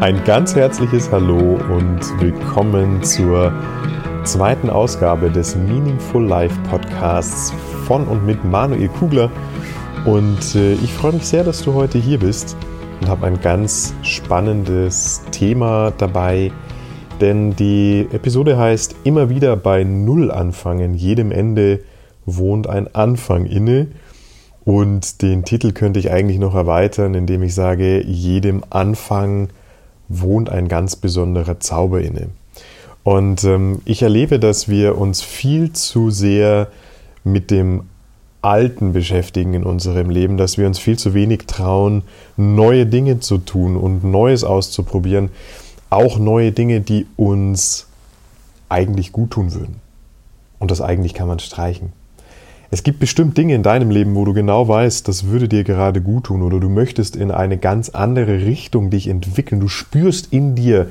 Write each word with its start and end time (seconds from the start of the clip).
Ein 0.00 0.24
ganz 0.24 0.56
herzliches 0.56 1.12
Hallo 1.12 1.60
und 1.68 2.00
willkommen 2.22 3.02
zur 3.02 3.52
zweiten 4.24 4.70
Ausgabe 4.70 5.30
des 5.30 5.56
Meaningful 5.56 6.24
Life 6.24 6.58
Podcasts 6.70 7.52
von 7.84 8.08
und 8.08 8.24
mit 8.24 8.42
Manuel 8.42 8.88
Kugler. 8.88 9.30
Und 10.06 10.54
äh, 10.54 10.72
ich 10.72 10.90
freue 10.94 11.12
mich 11.12 11.26
sehr, 11.26 11.44
dass 11.44 11.62
du 11.62 11.74
heute 11.74 11.98
hier 11.98 12.18
bist 12.18 12.56
und 13.02 13.08
habe 13.08 13.26
ein 13.26 13.42
ganz 13.42 13.92
spannendes 14.00 15.20
Thema 15.32 15.92
dabei, 15.98 16.50
denn 17.20 17.54
die 17.54 18.08
Episode 18.10 18.56
heißt 18.56 18.96
Immer 19.04 19.28
wieder 19.28 19.54
bei 19.54 19.84
Null 19.84 20.30
anfangen, 20.30 20.94
jedem 20.94 21.30
Ende 21.30 21.80
wohnt 22.24 22.70
ein 22.70 22.94
Anfang 22.94 23.44
inne. 23.44 23.88
Und 24.64 25.20
den 25.20 25.44
Titel 25.44 25.72
könnte 25.72 26.00
ich 26.00 26.10
eigentlich 26.10 26.38
noch 26.38 26.54
erweitern, 26.54 27.12
indem 27.12 27.42
ich 27.42 27.54
sage, 27.54 28.02
jedem 28.02 28.62
Anfang 28.70 29.50
wohnt 30.10 30.50
ein 30.50 30.68
ganz 30.68 30.96
besonderer 30.96 31.60
Zauber 31.60 32.02
inne. 32.02 32.28
Und 33.02 33.44
ähm, 33.44 33.80
ich 33.86 34.02
erlebe, 34.02 34.38
dass 34.38 34.68
wir 34.68 34.98
uns 34.98 35.22
viel 35.22 35.72
zu 35.72 36.10
sehr 36.10 36.68
mit 37.24 37.50
dem 37.50 37.84
Alten 38.42 38.92
beschäftigen 38.92 39.54
in 39.54 39.64
unserem 39.64 40.10
Leben, 40.10 40.36
dass 40.36 40.58
wir 40.58 40.66
uns 40.66 40.78
viel 40.78 40.98
zu 40.98 41.14
wenig 41.14 41.46
trauen, 41.46 42.02
neue 42.36 42.86
Dinge 42.86 43.20
zu 43.20 43.38
tun 43.38 43.76
und 43.76 44.04
Neues 44.04 44.44
auszuprobieren. 44.44 45.30
Auch 45.88 46.18
neue 46.18 46.52
Dinge, 46.52 46.80
die 46.80 47.06
uns 47.16 47.86
eigentlich 48.68 49.12
gut 49.12 49.30
tun 49.30 49.54
würden. 49.54 49.76
Und 50.58 50.70
das 50.70 50.80
eigentlich 50.80 51.14
kann 51.14 51.28
man 51.28 51.38
streichen. 51.38 51.92
Es 52.72 52.84
gibt 52.84 53.00
bestimmt 53.00 53.36
Dinge 53.36 53.54
in 53.56 53.64
deinem 53.64 53.90
Leben, 53.90 54.14
wo 54.14 54.24
du 54.24 54.32
genau 54.32 54.68
weißt, 54.68 55.08
das 55.08 55.26
würde 55.26 55.48
dir 55.48 55.64
gerade 55.64 56.00
gut 56.00 56.24
tun 56.24 56.42
oder 56.42 56.60
du 56.60 56.68
möchtest 56.68 57.16
in 57.16 57.32
eine 57.32 57.58
ganz 57.58 57.88
andere 57.88 58.46
Richtung 58.46 58.90
dich 58.90 59.08
entwickeln. 59.08 59.60
Du 59.60 59.66
spürst 59.66 60.32
in 60.32 60.54
dir 60.54 60.86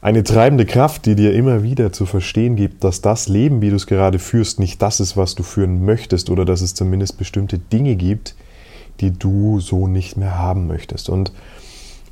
eine 0.00 0.24
treibende 0.24 0.66
Kraft, 0.66 1.06
die 1.06 1.14
dir 1.14 1.34
immer 1.34 1.62
wieder 1.62 1.92
zu 1.92 2.04
verstehen 2.04 2.56
gibt, 2.56 2.82
dass 2.82 3.00
das 3.00 3.28
Leben, 3.28 3.60
wie 3.60 3.70
du 3.70 3.76
es 3.76 3.86
gerade 3.86 4.18
führst, 4.18 4.58
nicht 4.58 4.82
das 4.82 4.98
ist, 4.98 5.16
was 5.16 5.36
du 5.36 5.44
führen 5.44 5.84
möchtest 5.84 6.30
oder 6.30 6.44
dass 6.44 6.62
es 6.62 6.74
zumindest 6.74 7.16
bestimmte 7.16 7.58
Dinge 7.58 7.94
gibt, 7.94 8.34
die 9.00 9.12
du 9.12 9.60
so 9.60 9.86
nicht 9.86 10.16
mehr 10.16 10.36
haben 10.36 10.66
möchtest. 10.66 11.08
Und 11.08 11.30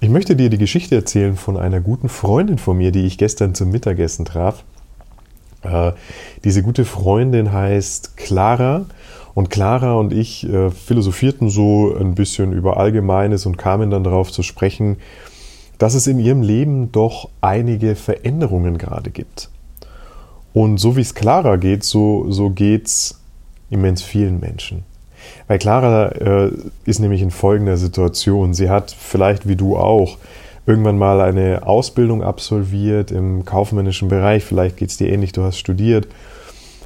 ich 0.00 0.10
möchte 0.10 0.36
dir 0.36 0.48
die 0.48 0.58
Geschichte 0.58 0.94
erzählen 0.94 1.36
von 1.36 1.56
einer 1.56 1.80
guten 1.80 2.08
Freundin 2.08 2.58
von 2.58 2.76
mir, 2.76 2.92
die 2.92 3.06
ich 3.06 3.18
gestern 3.18 3.54
zum 3.56 3.72
Mittagessen 3.72 4.24
traf. 4.24 4.62
Äh, 5.66 5.92
diese 6.44 6.62
gute 6.62 6.84
Freundin 6.84 7.52
heißt 7.52 8.16
Clara 8.16 8.86
und 9.34 9.50
Clara 9.50 9.94
und 9.94 10.12
ich 10.12 10.48
äh, 10.48 10.70
philosophierten 10.70 11.50
so 11.50 11.94
ein 11.94 12.14
bisschen 12.14 12.52
über 12.52 12.78
Allgemeines 12.78 13.46
und 13.46 13.58
kamen 13.58 13.90
dann 13.90 14.04
darauf 14.04 14.32
zu 14.32 14.42
sprechen, 14.42 14.96
dass 15.78 15.94
es 15.94 16.06
in 16.06 16.18
ihrem 16.18 16.42
Leben 16.42 16.90
doch 16.92 17.28
einige 17.40 17.96
Veränderungen 17.96 18.78
gerade 18.78 19.10
gibt. 19.10 19.50
Und 20.54 20.78
so 20.78 20.96
wie 20.96 21.02
es 21.02 21.14
Clara 21.14 21.56
geht, 21.56 21.84
so, 21.84 22.30
so 22.30 22.48
geht 22.48 22.86
es 22.86 23.20
immens 23.68 24.02
vielen 24.02 24.40
Menschen. 24.40 24.84
Weil 25.48 25.58
Clara 25.58 26.08
äh, 26.12 26.52
ist 26.86 26.98
nämlich 26.98 27.20
in 27.20 27.30
folgender 27.30 27.76
Situation. 27.76 28.54
Sie 28.54 28.70
hat 28.70 28.90
vielleicht 28.90 29.46
wie 29.46 29.56
du 29.56 29.76
auch 29.76 30.18
irgendwann 30.66 30.98
mal 30.98 31.20
eine 31.20 31.66
Ausbildung 31.66 32.22
absolviert 32.22 33.10
im 33.10 33.44
kaufmännischen 33.44 34.08
Bereich, 34.08 34.44
vielleicht 34.44 34.76
geht 34.76 34.90
es 34.90 34.96
dir 34.96 35.08
ähnlich, 35.08 35.32
du 35.32 35.42
hast 35.42 35.58
studiert, 35.58 36.08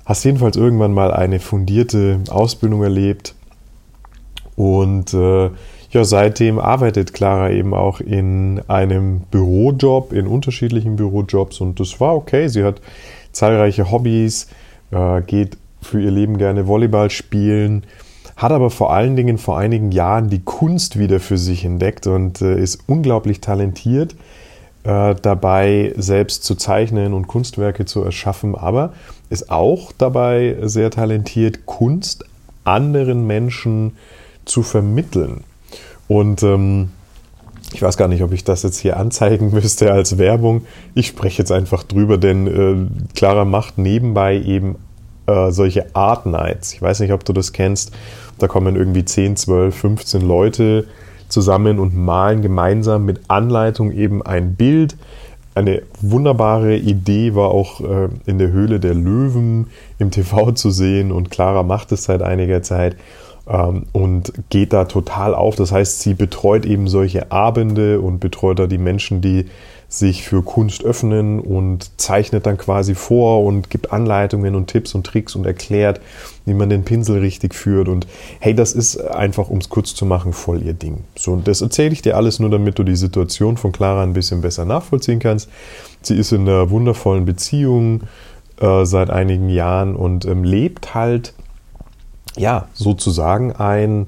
hast 0.04 0.24
jedenfalls 0.24 0.56
irgendwann 0.56 0.92
mal 0.92 1.12
eine 1.12 1.40
fundierte 1.40 2.20
Ausbildung 2.28 2.82
erlebt. 2.82 3.34
Und 4.54 5.14
äh, 5.14 5.50
ja, 5.90 6.04
seitdem 6.04 6.58
arbeitet 6.58 7.14
Clara 7.14 7.50
eben 7.50 7.74
auch 7.74 8.00
in 8.00 8.60
einem 8.68 9.20
Bürojob, 9.30 10.12
in 10.12 10.26
unterschiedlichen 10.26 10.96
Bürojobs. 10.96 11.60
Und 11.60 11.80
das 11.80 11.98
war 12.00 12.14
okay. 12.14 12.48
Sie 12.48 12.62
hat 12.62 12.80
zahlreiche 13.32 13.90
Hobbys, 13.90 14.48
äh, 14.92 15.22
geht 15.22 15.56
für 15.82 16.00
ihr 16.00 16.10
Leben 16.10 16.36
gerne 16.38 16.66
Volleyball 16.66 17.10
spielen, 17.10 17.84
hat 18.40 18.52
aber 18.52 18.70
vor 18.70 18.90
allen 18.90 19.16
Dingen 19.16 19.36
vor 19.36 19.58
einigen 19.58 19.92
Jahren 19.92 20.30
die 20.30 20.40
Kunst 20.40 20.98
wieder 20.98 21.20
für 21.20 21.36
sich 21.36 21.66
entdeckt 21.66 22.06
und 22.06 22.40
äh, 22.40 22.58
ist 22.58 22.84
unglaublich 22.86 23.42
talentiert 23.42 24.14
äh, 24.82 25.14
dabei, 25.20 25.92
selbst 25.98 26.44
zu 26.44 26.54
zeichnen 26.54 27.12
und 27.12 27.26
Kunstwerke 27.26 27.84
zu 27.84 28.02
erschaffen, 28.02 28.54
aber 28.54 28.94
ist 29.28 29.50
auch 29.50 29.92
dabei 29.92 30.56
sehr 30.62 30.90
talentiert, 30.90 31.66
Kunst 31.66 32.24
anderen 32.64 33.26
Menschen 33.26 33.92
zu 34.46 34.62
vermitteln. 34.62 35.44
Und 36.08 36.42
ähm, 36.42 36.88
ich 37.74 37.82
weiß 37.82 37.98
gar 37.98 38.08
nicht, 38.08 38.22
ob 38.22 38.32
ich 38.32 38.42
das 38.42 38.62
jetzt 38.62 38.78
hier 38.78 38.96
anzeigen 38.96 39.50
müsste 39.52 39.92
als 39.92 40.16
Werbung. 40.16 40.62
Ich 40.94 41.08
spreche 41.08 41.42
jetzt 41.42 41.52
einfach 41.52 41.82
drüber, 41.82 42.16
denn 42.16 42.46
äh, 42.46 43.14
Clara 43.14 43.44
macht 43.44 43.76
nebenbei 43.76 44.40
eben 44.40 44.76
äh, 45.26 45.52
solche 45.52 45.94
Art 45.94 46.26
Nights. 46.26 46.72
Ich 46.72 46.82
weiß 46.82 47.00
nicht, 47.00 47.12
ob 47.12 47.24
du 47.24 47.32
das 47.32 47.52
kennst. 47.52 47.92
Da 48.40 48.48
kommen 48.48 48.76
irgendwie 48.76 49.04
10, 49.04 49.36
12, 49.36 49.74
15 49.76 50.20
Leute 50.22 50.86
zusammen 51.28 51.78
und 51.78 51.96
malen 51.96 52.42
gemeinsam 52.42 53.04
mit 53.04 53.20
Anleitung 53.28 53.92
eben 53.92 54.22
ein 54.22 54.54
Bild. 54.54 54.96
Eine 55.54 55.82
wunderbare 56.00 56.76
Idee 56.76 57.34
war 57.34 57.50
auch 57.50 57.80
äh, 57.80 58.08
in 58.26 58.38
der 58.38 58.50
Höhle 58.50 58.80
der 58.80 58.94
Löwen 58.94 59.68
im 59.98 60.10
TV 60.10 60.52
zu 60.52 60.70
sehen 60.70 61.12
und 61.12 61.30
Clara 61.30 61.62
macht 61.62 61.92
es 61.92 62.04
seit 62.04 62.22
einiger 62.22 62.62
Zeit 62.62 62.96
ähm, 63.48 63.84
und 63.92 64.32
geht 64.48 64.72
da 64.72 64.84
total 64.84 65.34
auf. 65.34 65.56
Das 65.56 65.72
heißt, 65.72 66.00
sie 66.00 66.14
betreut 66.14 66.64
eben 66.64 66.88
solche 66.88 67.32
Abende 67.32 68.00
und 68.00 68.20
betreut 68.20 68.58
da 68.58 68.66
die 68.66 68.78
Menschen, 68.78 69.20
die 69.20 69.46
sich 69.90 70.22
für 70.22 70.42
Kunst 70.42 70.84
öffnen 70.84 71.40
und 71.40 72.00
zeichnet 72.00 72.46
dann 72.46 72.56
quasi 72.56 72.94
vor 72.94 73.44
und 73.44 73.70
gibt 73.70 73.92
Anleitungen 73.92 74.54
und 74.54 74.68
Tipps 74.68 74.94
und 74.94 75.04
Tricks 75.04 75.34
und 75.34 75.44
erklärt, 75.44 76.00
wie 76.46 76.54
man 76.54 76.70
den 76.70 76.84
Pinsel 76.84 77.18
richtig 77.18 77.56
führt. 77.56 77.88
Und 77.88 78.06
hey, 78.38 78.54
das 78.54 78.72
ist 78.72 78.98
einfach, 78.98 79.50
um 79.50 79.58
es 79.58 79.68
kurz 79.68 79.92
zu 79.92 80.06
machen, 80.06 80.32
voll 80.32 80.62
ihr 80.62 80.74
Ding. 80.74 80.98
So, 81.18 81.32
und 81.32 81.48
das 81.48 81.60
erzähle 81.60 81.92
ich 81.92 82.02
dir 82.02 82.16
alles 82.16 82.38
nur, 82.38 82.50
damit 82.50 82.78
du 82.78 82.84
die 82.84 82.94
Situation 82.94 83.56
von 83.56 83.72
Clara 83.72 84.04
ein 84.04 84.12
bisschen 84.12 84.40
besser 84.40 84.64
nachvollziehen 84.64 85.18
kannst. 85.18 85.50
Sie 86.02 86.16
ist 86.16 86.30
in 86.30 86.48
einer 86.48 86.70
wundervollen 86.70 87.24
Beziehung 87.24 88.02
äh, 88.60 88.84
seit 88.84 89.10
einigen 89.10 89.48
Jahren 89.48 89.96
und 89.96 90.24
ähm, 90.24 90.44
lebt 90.44 90.94
halt, 90.94 91.34
ja, 92.36 92.68
sozusagen 92.74 93.56
ein, 93.56 94.06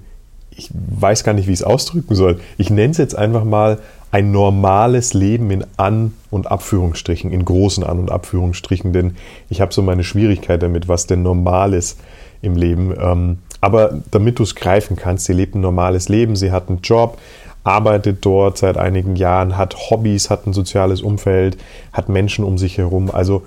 ich 0.52 0.70
weiß 0.72 1.24
gar 1.24 1.32
nicht, 1.32 1.48
wie 1.48 1.52
ich 1.52 1.58
es 1.58 1.64
ausdrücken 1.64 2.14
soll. 2.14 2.38
Ich 2.56 2.70
nenne 2.70 2.92
es 2.92 2.98
jetzt 2.98 3.18
einfach 3.18 3.42
mal 3.42 3.80
ein 4.12 4.30
normales 4.30 5.14
Leben 5.14 5.50
in 5.50 5.64
An- 5.78 6.12
und 6.30 6.50
Abführungsstrichen, 6.50 7.32
in 7.32 7.44
großen 7.44 7.82
An- 7.82 7.98
und 7.98 8.12
Abführungsstrichen, 8.12 8.92
denn 8.92 9.16
ich 9.48 9.60
habe 9.62 9.72
so 9.72 9.82
meine 9.82 10.04
Schwierigkeit 10.04 10.62
damit, 10.62 10.86
was 10.86 11.06
denn 11.06 11.22
normal 11.22 11.72
ist 11.72 11.98
im 12.42 12.54
Leben. 12.54 12.94
Ähm, 13.00 13.38
aber 13.62 14.00
damit 14.10 14.38
du 14.38 14.42
es 14.42 14.54
greifen 14.54 14.96
kannst, 14.96 15.24
sie 15.24 15.32
lebt 15.32 15.54
ein 15.54 15.62
normales 15.62 16.10
Leben, 16.10 16.36
sie 16.36 16.52
hat 16.52 16.68
einen 16.68 16.82
Job, 16.82 17.18
arbeitet 17.64 18.24
dort 18.26 18.58
seit 18.58 18.76
einigen 18.76 19.16
Jahren, 19.16 19.56
hat 19.56 19.90
Hobbys, 19.90 20.28
hat 20.28 20.46
ein 20.46 20.52
soziales 20.52 21.00
Umfeld, 21.00 21.56
hat 21.92 22.10
Menschen 22.10 22.44
um 22.44 22.58
sich 22.58 22.76
herum. 22.76 23.10
Also 23.10 23.44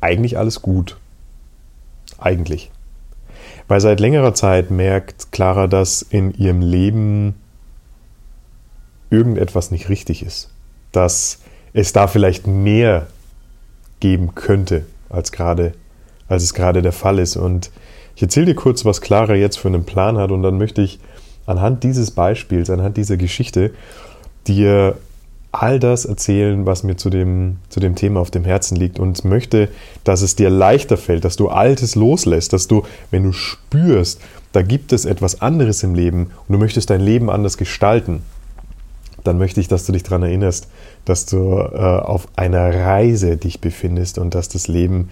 eigentlich 0.00 0.38
alles 0.38 0.62
gut. 0.62 0.96
Eigentlich. 2.18 2.70
Weil 3.66 3.80
seit 3.80 3.98
längerer 3.98 4.34
Zeit 4.34 4.70
merkt 4.70 5.32
Clara, 5.32 5.66
dass 5.66 6.02
in 6.02 6.34
ihrem 6.34 6.60
Leben 6.60 7.34
irgendetwas 9.10 9.70
nicht 9.70 9.88
richtig 9.88 10.24
ist. 10.24 10.50
Dass 10.92 11.40
es 11.72 11.92
da 11.92 12.06
vielleicht 12.06 12.46
mehr 12.46 13.06
geben 14.00 14.34
könnte, 14.34 14.86
als 15.10 15.32
gerade, 15.32 15.72
als 16.28 16.42
es 16.42 16.54
gerade 16.54 16.82
der 16.82 16.92
Fall 16.92 17.18
ist. 17.18 17.36
Und 17.36 17.70
ich 18.16 18.22
erzähle 18.22 18.46
dir 18.46 18.54
kurz, 18.54 18.84
was 18.84 19.00
Clara 19.00 19.34
jetzt 19.34 19.58
für 19.58 19.68
einen 19.68 19.84
Plan 19.84 20.18
hat 20.18 20.30
und 20.30 20.42
dann 20.42 20.58
möchte 20.58 20.82
ich 20.82 20.98
anhand 21.46 21.82
dieses 21.84 22.10
Beispiels, 22.10 22.70
anhand 22.70 22.96
dieser 22.96 23.16
Geschichte 23.16 23.72
dir 24.46 24.96
all 25.50 25.80
das 25.80 26.04
erzählen, 26.04 26.66
was 26.66 26.82
mir 26.82 26.96
zu 26.96 27.08
dem, 27.08 27.56
zu 27.70 27.80
dem 27.80 27.94
Thema 27.94 28.20
auf 28.20 28.30
dem 28.30 28.44
Herzen 28.44 28.76
liegt 28.76 28.98
und 28.98 29.24
möchte, 29.24 29.68
dass 30.04 30.20
es 30.20 30.36
dir 30.36 30.50
leichter 30.50 30.98
fällt, 30.98 31.24
dass 31.24 31.36
du 31.36 31.48
Altes 31.48 31.94
loslässt, 31.94 32.52
dass 32.52 32.68
du, 32.68 32.84
wenn 33.10 33.22
du 33.22 33.32
spürst, 33.32 34.20
da 34.52 34.62
gibt 34.62 34.92
es 34.92 35.04
etwas 35.04 35.40
anderes 35.40 35.82
im 35.82 35.94
Leben 35.94 36.30
und 36.46 36.52
du 36.52 36.58
möchtest 36.58 36.90
dein 36.90 37.00
Leben 37.00 37.30
anders 37.30 37.56
gestalten, 37.56 38.22
dann 39.28 39.38
möchte 39.38 39.60
ich, 39.60 39.68
dass 39.68 39.86
du 39.86 39.92
dich 39.92 40.02
daran 40.02 40.22
erinnerst, 40.22 40.68
dass 41.04 41.26
du 41.26 41.36
äh, 41.36 41.76
auf 41.76 42.26
einer 42.36 42.74
Reise 42.74 43.36
dich 43.36 43.60
befindest 43.60 44.18
und 44.18 44.34
dass 44.34 44.48
das 44.48 44.66
Leben 44.66 45.10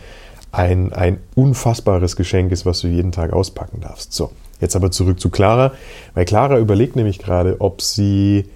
ein, 0.50 0.92
ein 0.92 1.18
unfassbares 1.34 2.16
Geschenk 2.16 2.50
ist, 2.50 2.64
was 2.64 2.80
du 2.80 2.88
jeden 2.88 3.12
Tag 3.12 3.32
auspacken 3.32 3.80
darfst. 3.80 4.14
So, 4.14 4.32
jetzt 4.60 4.74
aber 4.74 4.90
zurück 4.90 5.20
zu 5.20 5.28
Clara, 5.28 5.72
weil 6.14 6.24
Clara 6.24 6.58
überlegt 6.58 6.96
nämlich 6.96 7.18
gerade, 7.18 7.56
ob 7.60 7.82
sie 7.82 8.46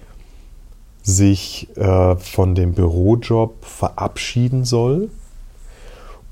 sich 1.03 1.67
äh, 1.77 2.15
von 2.15 2.55
dem 2.55 2.73
Bürojob 2.73 3.63
verabschieden 3.63 4.65
soll 4.65 5.09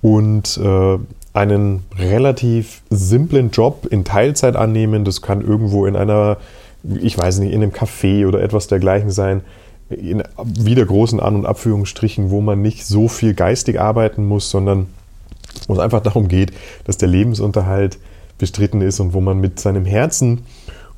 und 0.02 0.58
äh, 0.58 0.98
einen 1.34 1.84
relativ 1.98 2.82
simplen 2.90 3.52
Job 3.52 3.86
in 3.90 4.04
Teilzeit 4.04 4.56
annehmen. 4.56 5.06
Das 5.06 5.22
kann 5.22 5.42
irgendwo 5.42 5.86
in 5.86 5.96
einer 5.96 6.38
ich 6.84 7.18
weiß 7.18 7.40
nicht, 7.40 7.54
in 7.54 7.62
einem 7.62 7.72
Café 7.72 8.28
oder 8.28 8.42
etwas 8.42 8.68
dergleichen 8.68 9.12
sein, 9.12 9.42
in 9.90 10.24
wieder 10.44 10.86
großen 10.86 11.20
An- 11.20 11.36
und 11.36 11.46
Abführungsstrichen, 11.46 12.30
wo 12.30 12.42
man 12.42 12.62
nicht 12.62 12.86
so 12.86 13.08
viel 13.08 13.34
geistig 13.34 13.80
arbeiten 13.80 14.26
muss, 14.26 14.50
sondern 14.50 14.88
wo 15.68 15.74
es 15.74 15.80
einfach 15.80 16.02
darum 16.02 16.28
geht, 16.28 16.52
dass 16.84 16.98
der 16.98 17.10
Lebensunterhalt 17.10 17.98
bestritten 18.38 18.82
ist 18.82 19.00
und 19.00 19.14
wo 19.14 19.22
man 19.22 19.40
mit 19.40 19.60
seinem 19.60 19.86
Herzen 19.86 20.42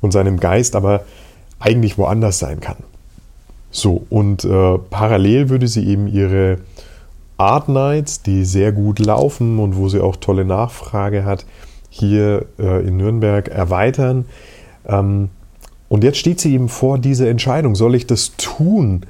und 0.00 0.12
seinem 0.12 0.38
Geist 0.38 0.76
aber 0.76 1.04
eigentlich 1.58 1.96
woanders 1.98 2.38
sein 2.38 2.60
kann. 2.60 2.76
So, 3.70 4.04
und 4.10 4.44
äh, 4.44 4.78
parallel 4.90 5.48
würde 5.48 5.66
sie 5.66 5.86
eben 5.86 6.06
ihre 6.06 6.58
Art 7.38 7.68
Nights, 7.68 8.22
die 8.22 8.44
sehr 8.44 8.70
gut 8.72 8.98
laufen 8.98 9.58
und 9.58 9.76
wo 9.76 9.88
sie 9.88 10.00
auch 10.00 10.16
tolle 10.16 10.44
Nachfrage 10.44 11.24
hat, 11.24 11.46
hier 11.88 12.46
äh, 12.58 12.86
in 12.86 12.98
Nürnberg 12.98 13.48
erweitern. 13.48 14.26
Ähm, 14.86 15.30
und 15.92 16.04
jetzt 16.04 16.16
steht 16.16 16.40
sie 16.40 16.54
eben 16.54 16.70
vor 16.70 16.96
dieser 16.96 17.28
Entscheidung, 17.28 17.74
soll 17.74 17.94
ich 17.94 18.06
das 18.06 18.32
tun? 18.38 19.04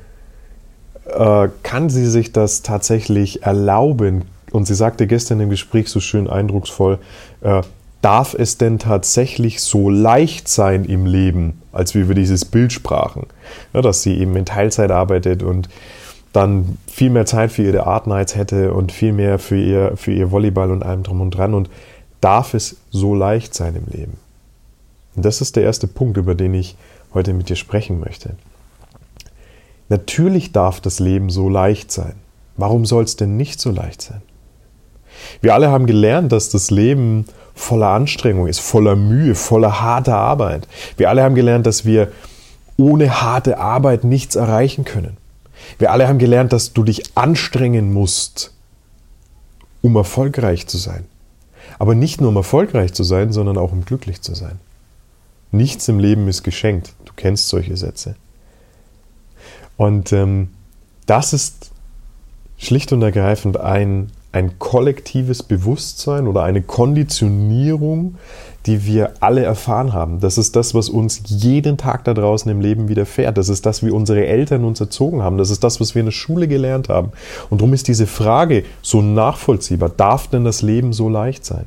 Äh, 1.06 1.48
kann 1.62 1.88
sie 1.88 2.06
sich 2.06 2.32
das 2.32 2.62
tatsächlich 2.62 3.44
erlauben? 3.44 4.22
Und 4.50 4.66
sie 4.66 4.74
sagte 4.74 5.06
gestern 5.06 5.38
im 5.38 5.48
Gespräch 5.48 5.86
so 5.86 6.00
schön 6.00 6.28
eindrucksvoll, 6.28 6.98
äh, 7.40 7.60
darf 8.00 8.34
es 8.34 8.58
denn 8.58 8.80
tatsächlich 8.80 9.60
so 9.60 9.90
leicht 9.90 10.48
sein 10.48 10.84
im 10.84 11.06
Leben, 11.06 11.62
als 11.70 11.94
wir 11.94 12.02
über 12.02 12.14
dieses 12.14 12.44
Bild 12.44 12.72
sprachen? 12.72 13.28
Ja, 13.72 13.80
dass 13.80 14.02
sie 14.02 14.18
eben 14.18 14.34
in 14.34 14.44
Teilzeit 14.44 14.90
arbeitet 14.90 15.44
und 15.44 15.68
dann 16.32 16.78
viel 16.88 17.10
mehr 17.10 17.26
Zeit 17.26 17.52
für 17.52 17.62
ihre 17.62 17.86
Art 17.86 18.08
Nights 18.08 18.34
hätte 18.34 18.74
und 18.74 18.90
viel 18.90 19.12
mehr 19.12 19.38
für 19.38 19.56
ihr, 19.56 19.92
für 19.94 20.10
ihr 20.10 20.32
Volleyball 20.32 20.72
und 20.72 20.82
allem 20.82 21.04
drum 21.04 21.20
und 21.20 21.30
dran. 21.30 21.54
Und 21.54 21.70
darf 22.20 22.54
es 22.54 22.78
so 22.90 23.14
leicht 23.14 23.54
sein 23.54 23.76
im 23.76 23.84
Leben? 23.96 24.21
Und 25.14 25.24
das 25.24 25.40
ist 25.40 25.56
der 25.56 25.64
erste 25.64 25.86
Punkt, 25.86 26.16
über 26.16 26.34
den 26.34 26.54
ich 26.54 26.76
heute 27.14 27.32
mit 27.34 27.48
dir 27.48 27.56
sprechen 27.56 28.00
möchte. 28.00 28.36
Natürlich 29.88 30.52
darf 30.52 30.80
das 30.80 31.00
Leben 31.00 31.28
so 31.28 31.48
leicht 31.48 31.92
sein. 31.92 32.14
Warum 32.56 32.86
soll 32.86 33.04
es 33.04 33.16
denn 33.16 33.36
nicht 33.36 33.60
so 33.60 33.70
leicht 33.70 34.00
sein? 34.02 34.22
Wir 35.40 35.54
alle 35.54 35.70
haben 35.70 35.86
gelernt, 35.86 36.32
dass 36.32 36.48
das 36.48 36.70
Leben 36.70 37.26
voller 37.54 37.88
Anstrengung 37.88 38.46
ist, 38.46 38.60
voller 38.60 38.96
Mühe, 38.96 39.34
voller 39.34 39.80
harter 39.80 40.16
Arbeit. 40.16 40.66
Wir 40.96 41.10
alle 41.10 41.22
haben 41.22 41.34
gelernt, 41.34 41.66
dass 41.66 41.84
wir 41.84 42.10
ohne 42.78 43.20
harte 43.20 43.58
Arbeit 43.58 44.04
nichts 44.04 44.36
erreichen 44.36 44.84
können. 44.84 45.16
Wir 45.78 45.92
alle 45.92 46.08
haben 46.08 46.18
gelernt, 46.18 46.52
dass 46.52 46.72
du 46.72 46.82
dich 46.82 47.16
anstrengen 47.16 47.92
musst, 47.92 48.52
um 49.82 49.96
erfolgreich 49.96 50.66
zu 50.66 50.78
sein. 50.78 51.04
Aber 51.78 51.94
nicht 51.94 52.20
nur 52.20 52.30
um 52.30 52.36
erfolgreich 52.36 52.92
zu 52.94 53.04
sein, 53.04 53.32
sondern 53.32 53.58
auch 53.58 53.72
um 53.72 53.84
glücklich 53.84 54.22
zu 54.22 54.34
sein. 54.34 54.58
Nichts 55.52 55.86
im 55.88 55.98
Leben 55.98 56.26
ist 56.28 56.42
geschenkt. 56.42 56.94
Du 57.04 57.12
kennst 57.14 57.48
solche 57.48 57.76
Sätze. 57.76 58.16
Und 59.76 60.12
ähm, 60.12 60.48
das 61.06 61.32
ist 61.32 61.70
schlicht 62.56 62.92
und 62.92 63.02
ergreifend 63.02 63.58
ein 63.58 64.10
ein 64.32 64.58
kollektives 64.58 65.42
Bewusstsein 65.42 66.26
oder 66.26 66.42
eine 66.42 66.62
Konditionierung, 66.62 68.16
die 68.64 68.86
wir 68.86 69.12
alle 69.20 69.42
erfahren 69.42 69.92
haben. 69.92 70.20
Das 70.20 70.38
ist 70.38 70.56
das, 70.56 70.74
was 70.74 70.88
uns 70.88 71.22
jeden 71.26 71.76
Tag 71.76 72.04
da 72.04 72.14
draußen 72.14 72.50
im 72.50 72.60
Leben 72.60 72.88
widerfährt. 72.88 73.36
Das 73.36 73.50
ist 73.50 73.66
das, 73.66 73.84
wie 73.84 73.90
unsere 73.90 74.26
Eltern 74.26 74.64
uns 74.64 74.80
erzogen 74.80 75.22
haben. 75.22 75.36
Das 75.36 75.50
ist 75.50 75.62
das, 75.62 75.80
was 75.80 75.94
wir 75.94 76.00
in 76.00 76.06
der 76.06 76.12
Schule 76.12 76.48
gelernt 76.48 76.88
haben. 76.88 77.12
Und 77.50 77.60
darum 77.60 77.74
ist 77.74 77.88
diese 77.88 78.06
Frage 78.06 78.64
so 78.80 79.02
nachvollziehbar. 79.02 79.90
Darf 79.90 80.28
denn 80.28 80.44
das 80.44 80.62
Leben 80.62 80.94
so 80.94 81.10
leicht 81.10 81.44
sein? 81.44 81.66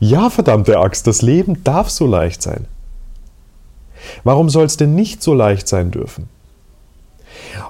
Ja, 0.00 0.30
verdammte 0.30 0.78
Axt, 0.78 1.06
das 1.06 1.22
Leben 1.22 1.62
darf 1.64 1.90
so 1.90 2.06
leicht 2.06 2.42
sein. 2.42 2.66
Warum 4.22 4.50
soll 4.50 4.64
es 4.64 4.76
denn 4.76 4.94
nicht 4.94 5.22
so 5.22 5.34
leicht 5.34 5.68
sein 5.68 5.90
dürfen? 5.90 6.28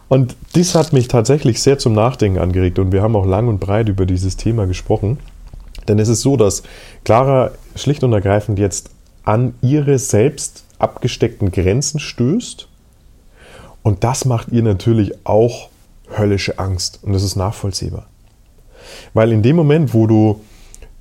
Und 0.08 0.36
dies 0.54 0.74
hat 0.74 0.92
mich 0.92 1.08
tatsächlich 1.08 1.62
sehr 1.62 1.78
zum 1.78 1.92
Nachdenken 1.94 2.38
angeregt 2.38 2.78
und 2.78 2.92
wir 2.92 3.02
haben 3.02 3.16
auch 3.16 3.26
lang 3.26 3.48
und 3.48 3.60
breit 3.60 3.88
über 3.88 4.06
dieses 4.06 4.36
Thema 4.36 4.66
gesprochen. 4.66 5.18
Denn 5.88 5.98
es 5.98 6.08
ist 6.08 6.22
so, 6.22 6.36
dass 6.36 6.62
Clara 7.04 7.50
schlicht 7.76 8.04
und 8.04 8.12
ergreifend 8.12 8.58
jetzt 8.58 8.90
an 9.24 9.54
ihre 9.60 9.98
selbst 9.98 10.64
abgesteckten 10.78 11.50
Grenzen 11.50 12.00
stößt. 12.00 12.68
Und 13.82 14.04
das 14.04 14.24
macht 14.24 14.48
ihr 14.50 14.62
natürlich 14.62 15.12
auch 15.24 15.68
höllische 16.16 16.58
Angst. 16.58 17.00
Und 17.02 17.12
das 17.12 17.22
ist 17.22 17.36
nachvollziehbar. 17.36 18.06
Weil 19.12 19.32
in 19.32 19.42
dem 19.42 19.56
Moment, 19.56 19.94
wo 19.94 20.06
du 20.06 20.40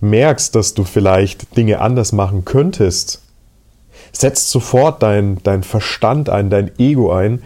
merkst, 0.04 0.54
dass 0.56 0.74
du 0.74 0.84
vielleicht 0.84 1.58
Dinge 1.58 1.82
anders 1.82 2.12
machen 2.12 2.46
könntest, 2.46 3.22
setzt 4.12 4.52
sofort 4.52 5.02
dein, 5.02 5.42
dein 5.44 5.64
Verstand 5.64 6.30
ein, 6.30 6.50
dein 6.50 6.72
Ego 6.78 7.12
ein 7.12 7.42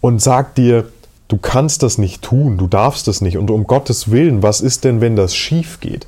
und 0.00 0.20
sagt 0.20 0.58
dir, 0.58 0.88
du 1.28 1.36
kannst 1.36 1.82
das 1.82 1.98
nicht 1.98 2.22
tun, 2.22 2.58
du 2.58 2.66
darfst 2.66 3.06
das 3.06 3.20
nicht 3.20 3.38
und 3.38 3.50
um 3.50 3.66
Gottes 3.66 4.10
Willen, 4.10 4.42
was 4.42 4.60
ist 4.60 4.84
denn, 4.84 5.00
wenn 5.00 5.14
das 5.14 5.34
schief 5.34 5.78
geht? 5.80 6.06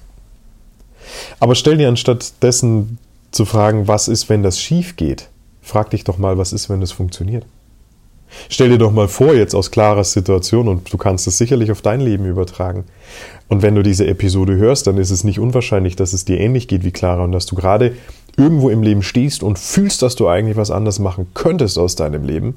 Aber 1.38 1.54
stell 1.54 1.76
dir 1.76 1.88
anstatt 1.88 2.32
dessen 2.42 2.98
zu 3.30 3.44
fragen, 3.44 3.86
was 3.86 4.08
ist, 4.08 4.28
wenn 4.28 4.42
das 4.42 4.58
schief 4.58 4.96
geht, 4.96 5.28
frag 5.62 5.90
dich 5.90 6.04
doch 6.04 6.18
mal, 6.18 6.38
was 6.38 6.52
ist, 6.52 6.68
wenn 6.68 6.80
das 6.80 6.92
funktioniert? 6.92 7.44
Stell 8.48 8.70
dir 8.70 8.78
doch 8.78 8.92
mal 8.92 9.08
vor, 9.08 9.34
jetzt 9.34 9.54
aus 9.54 9.70
klarer 9.70 10.04
Situation, 10.04 10.68
und 10.68 10.92
du 10.92 10.96
kannst 10.96 11.26
es 11.26 11.38
sicherlich 11.38 11.70
auf 11.70 11.82
dein 11.82 12.00
Leben 12.00 12.24
übertragen. 12.24 12.84
Und 13.48 13.62
wenn 13.62 13.74
du 13.74 13.82
diese 13.82 14.06
Episode 14.06 14.56
hörst, 14.56 14.86
dann 14.86 14.98
ist 14.98 15.10
es 15.10 15.24
nicht 15.24 15.38
unwahrscheinlich, 15.38 15.96
dass 15.96 16.12
es 16.12 16.24
dir 16.24 16.38
ähnlich 16.38 16.68
geht 16.68 16.84
wie 16.84 16.92
Clara 16.92 17.24
und 17.24 17.32
dass 17.32 17.46
du 17.46 17.54
gerade 17.54 17.94
irgendwo 18.36 18.70
im 18.70 18.82
Leben 18.82 19.02
stehst 19.02 19.42
und 19.42 19.58
fühlst, 19.58 20.02
dass 20.02 20.16
du 20.16 20.28
eigentlich 20.28 20.56
was 20.56 20.70
anders 20.70 20.98
machen 20.98 21.28
könntest 21.34 21.78
aus 21.78 21.96
deinem 21.96 22.24
Leben 22.24 22.54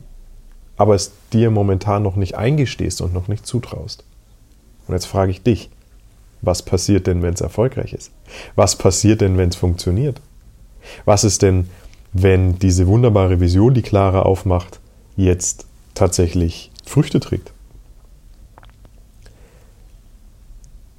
aber 0.77 0.95
es 0.95 1.11
dir 1.31 1.51
momentan 1.51 2.03
noch 2.03 2.15
nicht 2.15 2.35
eingestehst 2.35 3.01
und 3.01 3.13
noch 3.13 3.27
nicht 3.27 3.45
zutraust. 3.45 4.03
Und 4.87 4.93
jetzt 4.93 5.05
frage 5.05 5.31
ich 5.31 5.41
dich, 5.41 5.69
was 6.41 6.61
passiert 6.61 7.07
denn, 7.07 7.21
wenn 7.21 7.33
es 7.33 7.41
erfolgreich 7.41 7.93
ist? 7.93 8.11
Was 8.55 8.75
passiert 8.75 9.21
denn, 9.21 9.37
wenn 9.37 9.49
es 9.49 9.55
funktioniert? 9.55 10.21
Was 11.05 11.23
ist 11.23 11.41
denn, 11.41 11.69
wenn 12.13 12.59
diese 12.59 12.87
wunderbare 12.87 13.39
Vision, 13.39 13.73
die 13.73 13.81
Clara 13.81 14.21
aufmacht, 14.21 14.79
jetzt 15.15 15.65
tatsächlich 15.93 16.71
Früchte 16.85 17.19
trägt? 17.19 17.51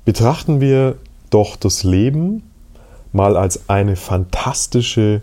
Betrachten 0.05 0.61
wir 0.61 0.97
doch 1.31 1.57
das 1.57 1.83
Leben 1.83 2.43
mal 3.13 3.37
als 3.37 3.69
eine 3.69 3.97
fantastische, 3.97 5.23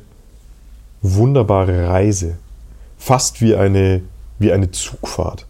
wunderbare 1.02 1.88
Reise, 1.88 2.38
fast 2.98 3.42
wie 3.42 3.56
eine 3.56 4.02
wie 4.40 4.52
eine 4.52 4.72
Zugfahrt. 4.72 5.46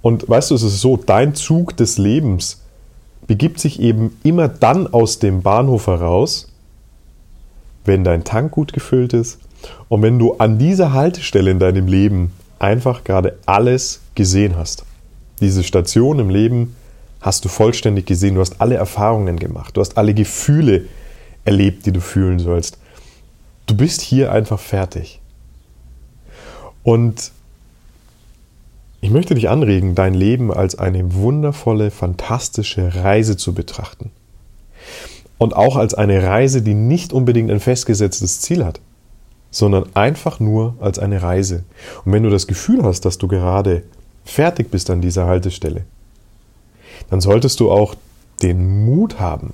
Und 0.00 0.28
weißt 0.28 0.50
du, 0.50 0.54
es 0.54 0.62
ist 0.62 0.80
so, 0.80 0.96
dein 0.96 1.34
Zug 1.34 1.76
des 1.76 1.98
Lebens 1.98 2.60
begibt 3.26 3.60
sich 3.60 3.80
eben 3.80 4.18
immer 4.22 4.48
dann 4.48 4.92
aus 4.92 5.18
dem 5.18 5.42
Bahnhof 5.42 5.86
heraus, 5.86 6.48
wenn 7.84 8.04
dein 8.04 8.24
Tank 8.24 8.52
gut 8.52 8.72
gefüllt 8.72 9.12
ist 9.12 9.38
und 9.88 10.02
wenn 10.02 10.18
du 10.18 10.34
an 10.34 10.58
dieser 10.58 10.92
Haltestelle 10.92 11.50
in 11.50 11.58
deinem 11.58 11.86
Leben 11.86 12.32
einfach 12.62 13.04
gerade 13.04 13.38
alles 13.44 14.00
gesehen 14.14 14.56
hast. 14.56 14.84
Diese 15.40 15.64
Station 15.64 16.20
im 16.20 16.30
Leben 16.30 16.76
hast 17.20 17.44
du 17.44 17.48
vollständig 17.48 18.06
gesehen, 18.06 18.36
du 18.36 18.40
hast 18.40 18.60
alle 18.60 18.76
Erfahrungen 18.76 19.38
gemacht, 19.38 19.76
du 19.76 19.80
hast 19.80 19.98
alle 19.98 20.14
Gefühle 20.14 20.86
erlebt, 21.44 21.86
die 21.86 21.92
du 21.92 22.00
fühlen 22.00 22.38
sollst. 22.38 22.78
Du 23.66 23.76
bist 23.76 24.00
hier 24.00 24.32
einfach 24.32 24.60
fertig. 24.60 25.20
Und 26.84 27.32
ich 29.00 29.10
möchte 29.10 29.34
dich 29.34 29.48
anregen, 29.48 29.94
dein 29.96 30.14
Leben 30.14 30.52
als 30.52 30.76
eine 30.76 31.14
wundervolle, 31.14 31.90
fantastische 31.90 32.94
Reise 32.94 33.36
zu 33.36 33.52
betrachten. 33.52 34.10
Und 35.38 35.56
auch 35.56 35.76
als 35.76 35.94
eine 35.94 36.22
Reise, 36.22 36.62
die 36.62 36.74
nicht 36.74 37.12
unbedingt 37.12 37.50
ein 37.50 37.58
festgesetztes 37.58 38.40
Ziel 38.40 38.64
hat, 38.64 38.80
sondern 39.52 39.84
einfach 39.94 40.40
nur 40.40 40.74
als 40.80 40.98
eine 40.98 41.22
Reise. 41.22 41.62
Und 42.04 42.12
wenn 42.12 42.24
du 42.24 42.30
das 42.30 42.48
Gefühl 42.48 42.82
hast, 42.82 43.04
dass 43.04 43.18
du 43.18 43.28
gerade 43.28 43.84
fertig 44.24 44.70
bist 44.70 44.90
an 44.90 45.00
dieser 45.00 45.26
Haltestelle, 45.26 45.84
dann 47.10 47.20
solltest 47.20 47.60
du 47.60 47.70
auch 47.70 47.94
den 48.42 48.84
Mut 48.84 49.20
haben, 49.20 49.52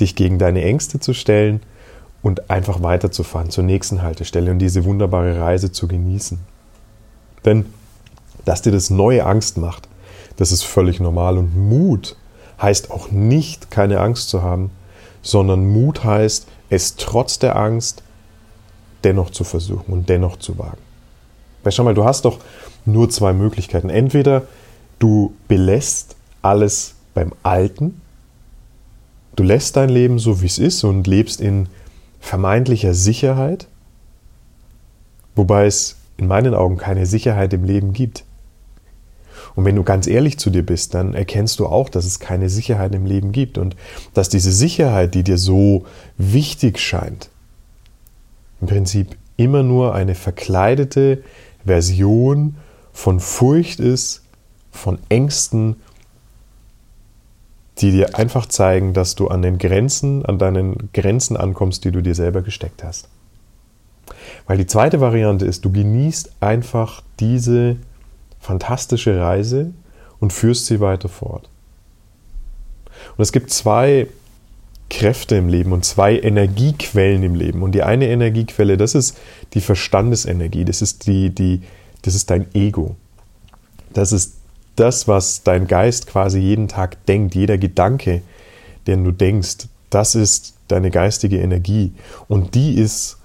dich 0.00 0.16
gegen 0.16 0.38
deine 0.38 0.64
Ängste 0.64 0.98
zu 0.98 1.12
stellen 1.12 1.60
und 2.22 2.50
einfach 2.50 2.82
weiterzufahren 2.82 3.50
zur 3.50 3.64
nächsten 3.64 4.02
Haltestelle 4.02 4.50
und 4.50 4.58
diese 4.58 4.84
wunderbare 4.84 5.38
Reise 5.38 5.70
zu 5.70 5.86
genießen. 5.86 6.38
Denn 7.44 7.66
dass 8.46 8.62
dir 8.62 8.72
das 8.72 8.88
neue 8.88 9.26
Angst 9.26 9.58
macht, 9.58 9.88
das 10.36 10.52
ist 10.52 10.62
völlig 10.62 11.00
normal. 11.00 11.36
Und 11.36 11.54
Mut 11.54 12.16
heißt 12.60 12.90
auch 12.90 13.10
nicht, 13.10 13.70
keine 13.70 14.00
Angst 14.00 14.30
zu 14.30 14.42
haben, 14.42 14.70
sondern 15.22 15.68
Mut 15.68 16.02
heißt, 16.02 16.46
es 16.70 16.96
trotz 16.96 17.38
der 17.38 17.56
Angst 17.56 18.02
dennoch 19.04 19.30
zu 19.30 19.44
versuchen 19.44 19.92
und 19.92 20.08
dennoch 20.08 20.38
zu 20.38 20.58
wagen. 20.58 20.78
Weil 21.62 21.72
schau 21.72 21.84
mal, 21.84 21.94
du 21.94 22.04
hast 22.04 22.24
doch 22.24 22.38
nur 22.86 23.10
zwei 23.10 23.32
Möglichkeiten. 23.32 23.90
Entweder 23.90 24.42
du 24.98 25.34
belässt 25.48 26.16
alles 26.42 26.94
beim 27.14 27.32
Alten, 27.42 28.00
du 29.36 29.42
lässt 29.42 29.76
dein 29.76 29.88
Leben 29.88 30.18
so, 30.18 30.40
wie 30.42 30.46
es 30.46 30.58
ist 30.58 30.84
und 30.84 31.06
lebst 31.06 31.40
in 31.40 31.68
vermeintlicher 32.20 32.94
Sicherheit, 32.94 33.66
wobei 35.34 35.66
es 35.66 35.96
in 36.16 36.26
meinen 36.26 36.54
Augen 36.54 36.76
keine 36.76 37.06
Sicherheit 37.06 37.52
im 37.52 37.64
Leben 37.64 37.92
gibt. 37.92 38.24
Und 39.56 39.64
wenn 39.64 39.76
du 39.76 39.82
ganz 39.82 40.06
ehrlich 40.06 40.38
zu 40.38 40.50
dir 40.50 40.64
bist, 40.64 40.94
dann 40.94 41.14
erkennst 41.14 41.58
du 41.58 41.66
auch, 41.66 41.88
dass 41.88 42.04
es 42.04 42.20
keine 42.20 42.48
Sicherheit 42.48 42.94
im 42.94 43.06
Leben 43.06 43.32
gibt 43.32 43.58
und 43.58 43.74
dass 44.14 44.28
diese 44.28 44.52
Sicherheit, 44.52 45.14
die 45.14 45.24
dir 45.24 45.38
so 45.38 45.86
wichtig 46.18 46.78
scheint, 46.78 47.30
im 48.60 48.66
Prinzip 48.66 49.16
immer 49.36 49.62
nur 49.62 49.94
eine 49.94 50.14
verkleidete 50.14 51.22
Version 51.64 52.56
von 52.92 53.20
Furcht 53.20 53.80
ist, 53.80 54.22
von 54.70 54.98
Ängsten, 55.08 55.76
die 57.78 57.90
dir 57.90 58.18
einfach 58.18 58.46
zeigen, 58.46 58.92
dass 58.92 59.14
du 59.14 59.28
an 59.28 59.42
den 59.42 59.58
Grenzen, 59.58 60.24
an 60.26 60.38
deinen 60.38 60.90
Grenzen 60.92 61.36
ankommst, 61.36 61.84
die 61.84 61.90
du 61.90 62.02
dir 62.02 62.14
selber 62.14 62.42
gesteckt 62.42 62.84
hast. 62.84 63.08
Weil 64.46 64.58
die 64.58 64.66
zweite 64.66 65.00
Variante 65.00 65.46
ist, 65.46 65.64
du 65.64 65.72
genießt 65.72 66.32
einfach 66.40 67.02
diese 67.20 67.76
fantastische 68.38 69.18
Reise 69.18 69.72
und 70.18 70.32
führst 70.32 70.66
sie 70.66 70.80
weiter 70.80 71.08
fort. 71.08 71.48
Und 73.16 73.22
es 73.22 73.32
gibt 73.32 73.50
zwei 73.50 74.08
Kräfte 74.90 75.36
im 75.36 75.48
Leben 75.48 75.72
und 75.72 75.84
zwei 75.84 76.18
Energiequellen 76.18 77.22
im 77.22 77.34
Leben. 77.34 77.62
Und 77.62 77.72
die 77.72 77.82
eine 77.82 78.08
Energiequelle, 78.08 78.76
das 78.76 78.94
ist 78.94 79.16
die 79.54 79.60
Verstandesenergie, 79.60 80.64
das 80.64 80.82
ist, 80.82 81.06
die, 81.06 81.30
die, 81.30 81.62
das 82.02 82.14
ist 82.14 82.28
dein 82.28 82.52
Ego. 82.54 82.96
Das 83.94 84.12
ist 84.12 84.34
das, 84.76 85.08
was 85.08 85.42
dein 85.42 85.66
Geist 85.66 86.06
quasi 86.06 86.40
jeden 86.40 86.68
Tag 86.68 87.04
denkt, 87.06 87.34
jeder 87.34 87.56
Gedanke, 87.56 88.22
den 88.86 89.04
du 89.04 89.12
denkst, 89.12 89.68
das 89.90 90.14
ist 90.14 90.54
deine 90.68 90.90
geistige 90.90 91.38
Energie. 91.38 91.92
Und 92.28 92.54
die 92.54 92.74
ist 92.74 93.18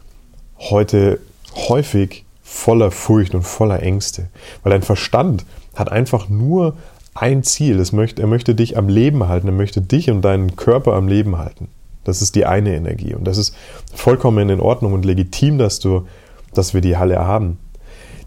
heute 0.58 1.20
häufig 1.56 2.26
voller 2.44 2.92
Furcht 2.92 3.36
und 3.36 3.44
voller 3.44 3.82
Ängste. 3.82 4.28
Weil 4.64 4.72
dein 4.72 4.82
Verstand 4.82 5.46
hat 5.76 5.92
einfach 5.92 6.30
nur 6.30 6.76
ein 7.16 7.44
Ziel. 7.44 7.84
Möchte, 7.92 8.22
er 8.22 8.28
möchte 8.28 8.54
dich 8.54 8.78
am 8.78 8.88
Leben 8.88 9.28
halten. 9.28 9.48
Er 9.48 9.54
möchte 9.54 9.82
dich 9.82 10.12
und 10.12 10.22
deinen 10.22 10.56
Körper 10.56 10.94
am 10.94 11.08
Leben 11.08 11.38
halten. 11.38 11.70
Das 12.04 12.22
ist 12.22 12.36
die 12.36 12.46
eine 12.46 12.76
Energie. 12.76 13.16
Und 13.16 13.26
das 13.26 13.38
ist 13.38 13.56
vollkommen 13.94 14.50
in 14.50 14.60
Ordnung 14.60 14.94
und 14.94 15.06
legitim, 15.06 15.58
dass, 15.58 15.80
du, 15.80 16.06
dass 16.54 16.74
wir 16.76 16.82
die 16.82 16.98
Halle 16.98 17.18
haben. 17.20 17.58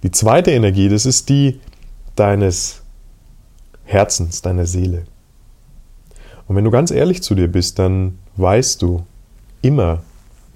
Die 0.03 0.11
zweite 0.11 0.51
Energie, 0.51 0.89
das 0.89 1.07
ist 1.07 1.29
die 1.29 1.61
deines 2.17 2.83
Herzens, 3.85 4.43
deiner 4.43 4.67
Seele. 4.67 5.05
Und 6.49 6.57
wenn 6.57 6.65
du 6.65 6.71
ganz 6.71 6.91
ehrlich 6.91 7.23
zu 7.23 7.35
dir 7.35 7.49
bist, 7.49 7.79
dann 7.79 8.19
weißt 8.37 8.83
du 8.83 9.05
immer, 9.63 10.03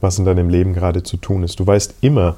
was 0.00 0.18
in 0.18 0.24
deinem 0.24 0.48
Leben 0.48 0.72
gerade 0.72 1.02
zu 1.02 1.16
tun 1.16 1.42
ist. 1.42 1.60
Du 1.60 1.66
weißt 1.66 1.94
immer, 2.00 2.36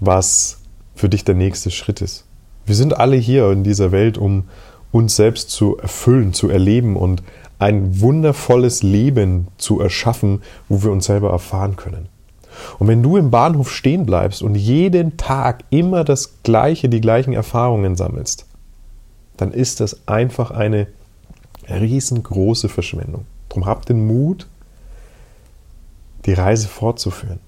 was 0.00 0.58
für 0.94 1.08
dich 1.08 1.24
der 1.24 1.34
nächste 1.34 1.70
Schritt 1.70 2.02
ist. 2.02 2.24
Wir 2.66 2.74
sind 2.74 2.96
alle 2.96 3.16
hier 3.16 3.50
in 3.50 3.64
dieser 3.64 3.92
Welt, 3.92 4.18
um 4.18 4.44
uns 4.92 5.16
selbst 5.16 5.50
zu 5.50 5.78
erfüllen, 5.78 6.32
zu 6.32 6.48
erleben 6.48 6.96
und 6.96 7.22
ein 7.58 8.00
wundervolles 8.00 8.82
Leben 8.82 9.48
zu 9.56 9.80
erschaffen, 9.80 10.42
wo 10.68 10.82
wir 10.82 10.92
uns 10.92 11.06
selber 11.06 11.30
erfahren 11.30 11.76
können. 11.76 12.08
Und 12.78 12.88
wenn 12.88 13.02
du 13.02 13.16
im 13.16 13.30
Bahnhof 13.30 13.70
stehen 13.70 14.04
bleibst 14.04 14.42
und 14.42 14.54
jeden 14.54 15.16
Tag 15.16 15.64
immer 15.70 16.04
das 16.04 16.42
Gleiche, 16.42 16.88
die 16.88 17.00
gleichen 17.00 17.32
Erfahrungen 17.32 17.96
sammelst, 17.96 18.46
dann 19.36 19.52
ist 19.52 19.80
das 19.80 20.06
einfach 20.06 20.50
eine 20.50 20.86
riesengroße 21.68 22.68
Verschwendung. 22.68 23.24
Darum 23.48 23.66
habt 23.66 23.88
den 23.88 24.06
Mut, 24.06 24.46
die 26.26 26.34
Reise 26.34 26.68
fortzuführen. 26.68 27.40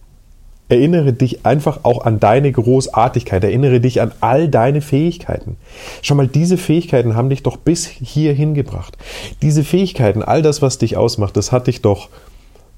Erinnere 0.69 1.13
dich 1.13 1.45
einfach 1.45 1.81
auch 1.83 2.05
an 2.05 2.21
deine 2.21 2.51
Großartigkeit. 2.51 3.45
Erinnere 3.45 3.81
dich 3.81 4.01
an 4.01 4.13
all 4.21 4.49
deine 4.49 4.81
Fähigkeiten. 4.81 5.57
Schau 6.01 6.15
mal, 6.15 6.27
diese 6.27 6.57
Fähigkeiten 6.57 7.15
haben 7.15 7.29
dich 7.29 7.43
doch 7.43 7.59
bis 7.59 7.87
hierhin 7.87 8.55
gebracht. 8.55 8.97
Diese 9.43 9.63
Fähigkeiten, 9.63 10.23
all 10.23 10.41
das, 10.41 10.63
was 10.63 10.79
dich 10.79 10.97
ausmacht, 10.97 11.37
das 11.37 11.53
hat 11.53 11.67
dich 11.67 11.83
doch 11.83 12.09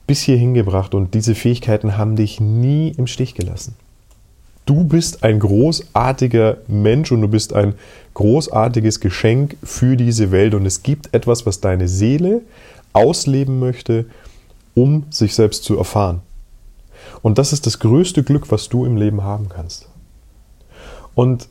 bis 0.06 0.22
hierhin 0.22 0.54
gebracht 0.54 0.94
und 0.94 1.14
diese 1.14 1.34
Fähigkeiten 1.34 1.96
haben 1.96 2.16
dich 2.16 2.40
nie 2.40 2.92
im 2.96 3.06
Stich 3.06 3.34
gelassen. 3.34 3.76
Du 4.64 4.82
bist 4.82 5.22
ein 5.22 5.38
großartiger 5.38 6.58
Mensch 6.66 7.12
und 7.12 7.20
du 7.20 7.28
bist 7.28 7.54
ein 7.54 7.74
großartiges 8.14 8.98
Geschenk 8.98 9.56
für 9.62 9.96
diese 9.96 10.32
Welt 10.32 10.54
und 10.54 10.66
es 10.66 10.82
gibt 10.82 11.14
etwas, 11.14 11.46
was 11.46 11.60
deine 11.60 11.86
Seele 11.86 12.40
ausleben 12.92 13.60
möchte, 13.60 14.06
um 14.74 15.04
sich 15.10 15.34
selbst 15.34 15.62
zu 15.62 15.78
erfahren. 15.78 16.20
Und 17.26 17.38
das 17.38 17.52
ist 17.52 17.66
das 17.66 17.80
größte 17.80 18.22
Glück, 18.22 18.52
was 18.52 18.68
du 18.68 18.84
im 18.84 18.96
Leben 18.96 19.24
haben 19.24 19.48
kannst. 19.48 19.88
Und 21.16 21.48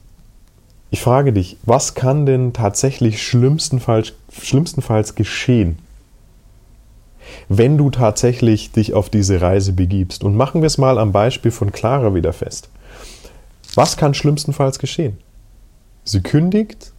ich 0.89 1.01
frage 1.01 1.34
dich, 1.34 1.58
was 1.63 1.96
kann 1.96 2.25
denn 2.25 2.53
tatsächlich 2.53 3.22
schlimmstenfalls, 3.22 4.13
schlimmstenfalls 4.32 5.15
geschehen, 5.15 5.77
wenn 7.50 7.77
du 7.77 7.89
tatsächlich 7.89 8.72
dich 8.72 8.94
auf 8.94 9.10
diese 9.10 9.41
Reise 9.41 9.74
begibst? 9.74 10.24
Und 10.24 10.38
machen 10.38 10.62
wir 10.62 10.67
es 10.67 10.77
mal 10.77 10.98
am 10.98 11.12
Beispiel 11.12 11.51
von 11.51 11.74
Clara 11.74 12.15
wieder 12.15 12.32
fest. 12.32 12.70
Was 13.74 13.98
kann 13.98 14.13
schlimmstenfalls 14.13 14.79
geschehen? 14.79 15.17
Sie 16.05 16.22
kündigt 16.22 16.94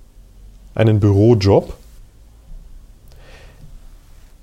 einen 0.74 1.00
Bürojob, 1.00 1.72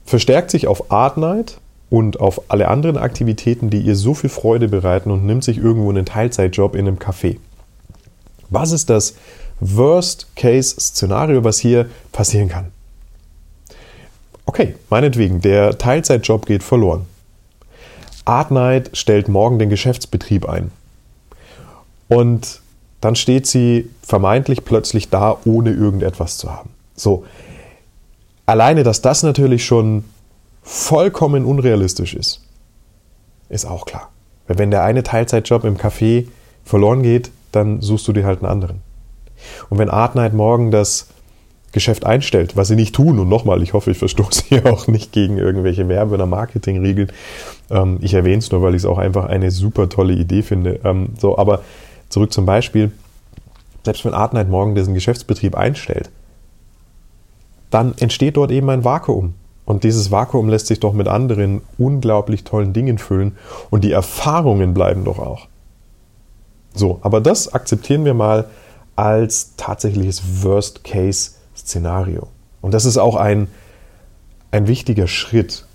verstärkt 0.08 0.50
sich 0.50 0.66
auf 0.66 0.92
Art 0.92 1.18
Night 1.18 1.60
und 1.94 2.20
auf 2.20 2.50
alle 2.50 2.70
anderen 2.70 2.98
Aktivitäten, 2.98 3.70
die 3.70 3.82
ihr 3.82 3.96
so 3.96 4.16
viel 4.16 4.32
Freude 4.32 4.68
bereiten 4.68 5.12
und 5.12 5.28
nimmt 5.28 5.44
sich 5.44 5.60
irgendwo 5.60 5.92
einen 5.92 6.08
Teilzeitjob 6.08 6.74
in 6.74 6.88
einem 6.88 6.98
Café. 6.98 7.38
Was 8.50 8.72
ist 8.72 8.90
das 8.90 9.14
Worst-Case-Szenario, 9.60 11.44
was 11.44 11.60
hier 11.60 11.86
passieren 12.12 12.50
kann? 12.50 12.72
Okay, 14.48 14.74
meinetwegen, 14.90 15.42
der 15.42 15.78
Teilzeitjob 15.78 16.48
geht 16.48 16.64
verloren. 16.64 17.06
Art 18.26 18.50
Night 18.50 18.90
stellt 18.98 19.28
morgen 19.28 19.60
den 19.60 19.70
Geschäftsbetrieb 19.70 20.50
ein. 20.50 20.72
Und 22.08 22.62
dann 23.02 23.16
steht 23.16 23.46
sie 23.46 23.88
vermeintlich 24.02 24.66
plötzlich 24.66 25.12
da, 25.12 25.38
ohne 25.46 25.70
irgendetwas 25.70 26.40
zu 26.40 26.52
haben. 26.52 26.72
So. 26.96 27.24
Alleine, 28.48 28.82
dass 28.82 29.04
das 29.04 29.22
natürlich 29.22 29.64
schon 29.64 30.06
vollkommen 30.64 31.46
unrealistisch 31.46 32.14
ist, 32.14 32.42
ist 33.50 33.66
auch 33.66 33.86
klar. 33.86 34.10
Weil 34.48 34.58
wenn 34.58 34.72
der 34.72 34.84
eine 34.84 35.04
Teilzeitjob 35.04 35.64
im 35.64 35.78
Café 35.78 36.28
verloren 36.64 37.04
geht, 37.04 37.32
dann 37.52 37.82
suchst 37.82 38.08
du 38.08 38.14
dir 38.14 38.26
halt 38.26 38.40
einen 38.40 38.52
anderen. 38.52 38.82
Und 39.70 39.78
wenn 39.78 39.90
Artnight 39.90 40.34
morgen 40.34 40.72
das 40.72 41.08
Geschäft 41.72 42.06
einstellt, 42.06 42.56
was 42.56 42.68
sie 42.68 42.76
nicht 42.76 42.96
tun, 42.96 43.20
und 43.20 43.30
nochmal, 43.30 43.62
ich 43.64 43.74
hoffe, 43.74 43.92
ich 43.92 43.98
verstoße 43.98 44.44
hier 44.50 44.72
auch 44.72 44.88
nicht 44.88 45.12
gegen 45.12 45.38
irgendwelche 45.38 45.88
Werbe- 45.90 46.14
oder 46.14 46.26
Marketingregeln. 46.26 47.12
Ähm, 47.70 47.98
ich 48.02 48.14
erwähne 48.14 48.38
es 48.38 48.52
nur, 48.52 48.62
weil 48.62 48.76
ich 48.76 48.84
es 48.84 48.86
auch 48.86 49.00
einfach 49.00 49.26
eine 49.26 49.52
super 49.52 49.90
tolle 49.90 50.14
Idee 50.14 50.44
finde. 50.44 50.80
Ähm, 50.84 51.10
so, 51.20 51.38
aber 51.38 51.62
zurück 52.10 52.32
zum 52.32 52.46
Beispiel. 52.46 52.92
Selbst 53.84 54.06
wenn 54.06 54.14
Artnight 54.14 54.50
morgen 54.50 54.76
diesen 54.76 54.94
Geschäftsbetrieb 54.94 55.56
einstellt, 55.56 56.10
dann 57.70 57.96
entsteht 57.98 58.38
dort 58.38 58.52
eben 58.52 58.70
ein 58.70 58.86
Vakuum. 58.86 59.34
Und 59.66 59.84
dieses 59.84 60.12
Vakuum 60.12 60.50
lässt 60.50 60.68
sich 60.68 60.80
doch 60.80 60.94
mit 60.94 61.08
anderen 61.08 61.62
unglaublich 61.78 62.44
tollen 62.44 62.74
Dingen 62.74 62.98
füllen 62.98 63.38
und 63.70 63.84
die 63.84 63.92
Erfahrungen 63.92 64.74
bleiben 64.74 65.06
doch 65.06 65.20
auch. 65.20 65.48
So, 66.74 67.00
aber 67.02 67.22
das 67.22 67.54
akzeptieren 67.54 68.04
wir 68.04 68.14
mal 68.14 68.50
als 68.96 69.54
tatsächliches 69.58 70.44
Worst-Case-Szenario. 70.44 72.28
Und 72.62 72.74
das 72.74 72.86
ist 72.86 72.98
auch 72.98 73.16
ein, 73.16 73.48
ein 74.52 74.68
wichtiger 74.68 75.08
Schritt. 75.08 75.66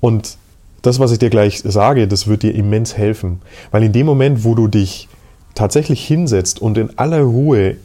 Und 0.00 0.36
das, 0.82 1.00
was 1.00 1.10
ich 1.10 1.18
dir 1.18 1.30
gleich 1.30 1.62
sage, 1.64 2.06
das 2.06 2.26
wird 2.26 2.42
dir 2.42 2.54
immens 2.54 2.96
helfen. 2.96 3.42
Weil 3.70 3.82
in 3.82 3.92
dem 3.92 4.06
Moment, 4.06 4.44
wo 4.44 4.54
du 4.54 4.68
dich 4.68 5.08
tatsächlich 5.54 6.06
hinsetzt 6.06 6.60
und 6.60 6.78
in 6.78 6.98
aller 6.98 7.22
Ruhe 7.22 7.76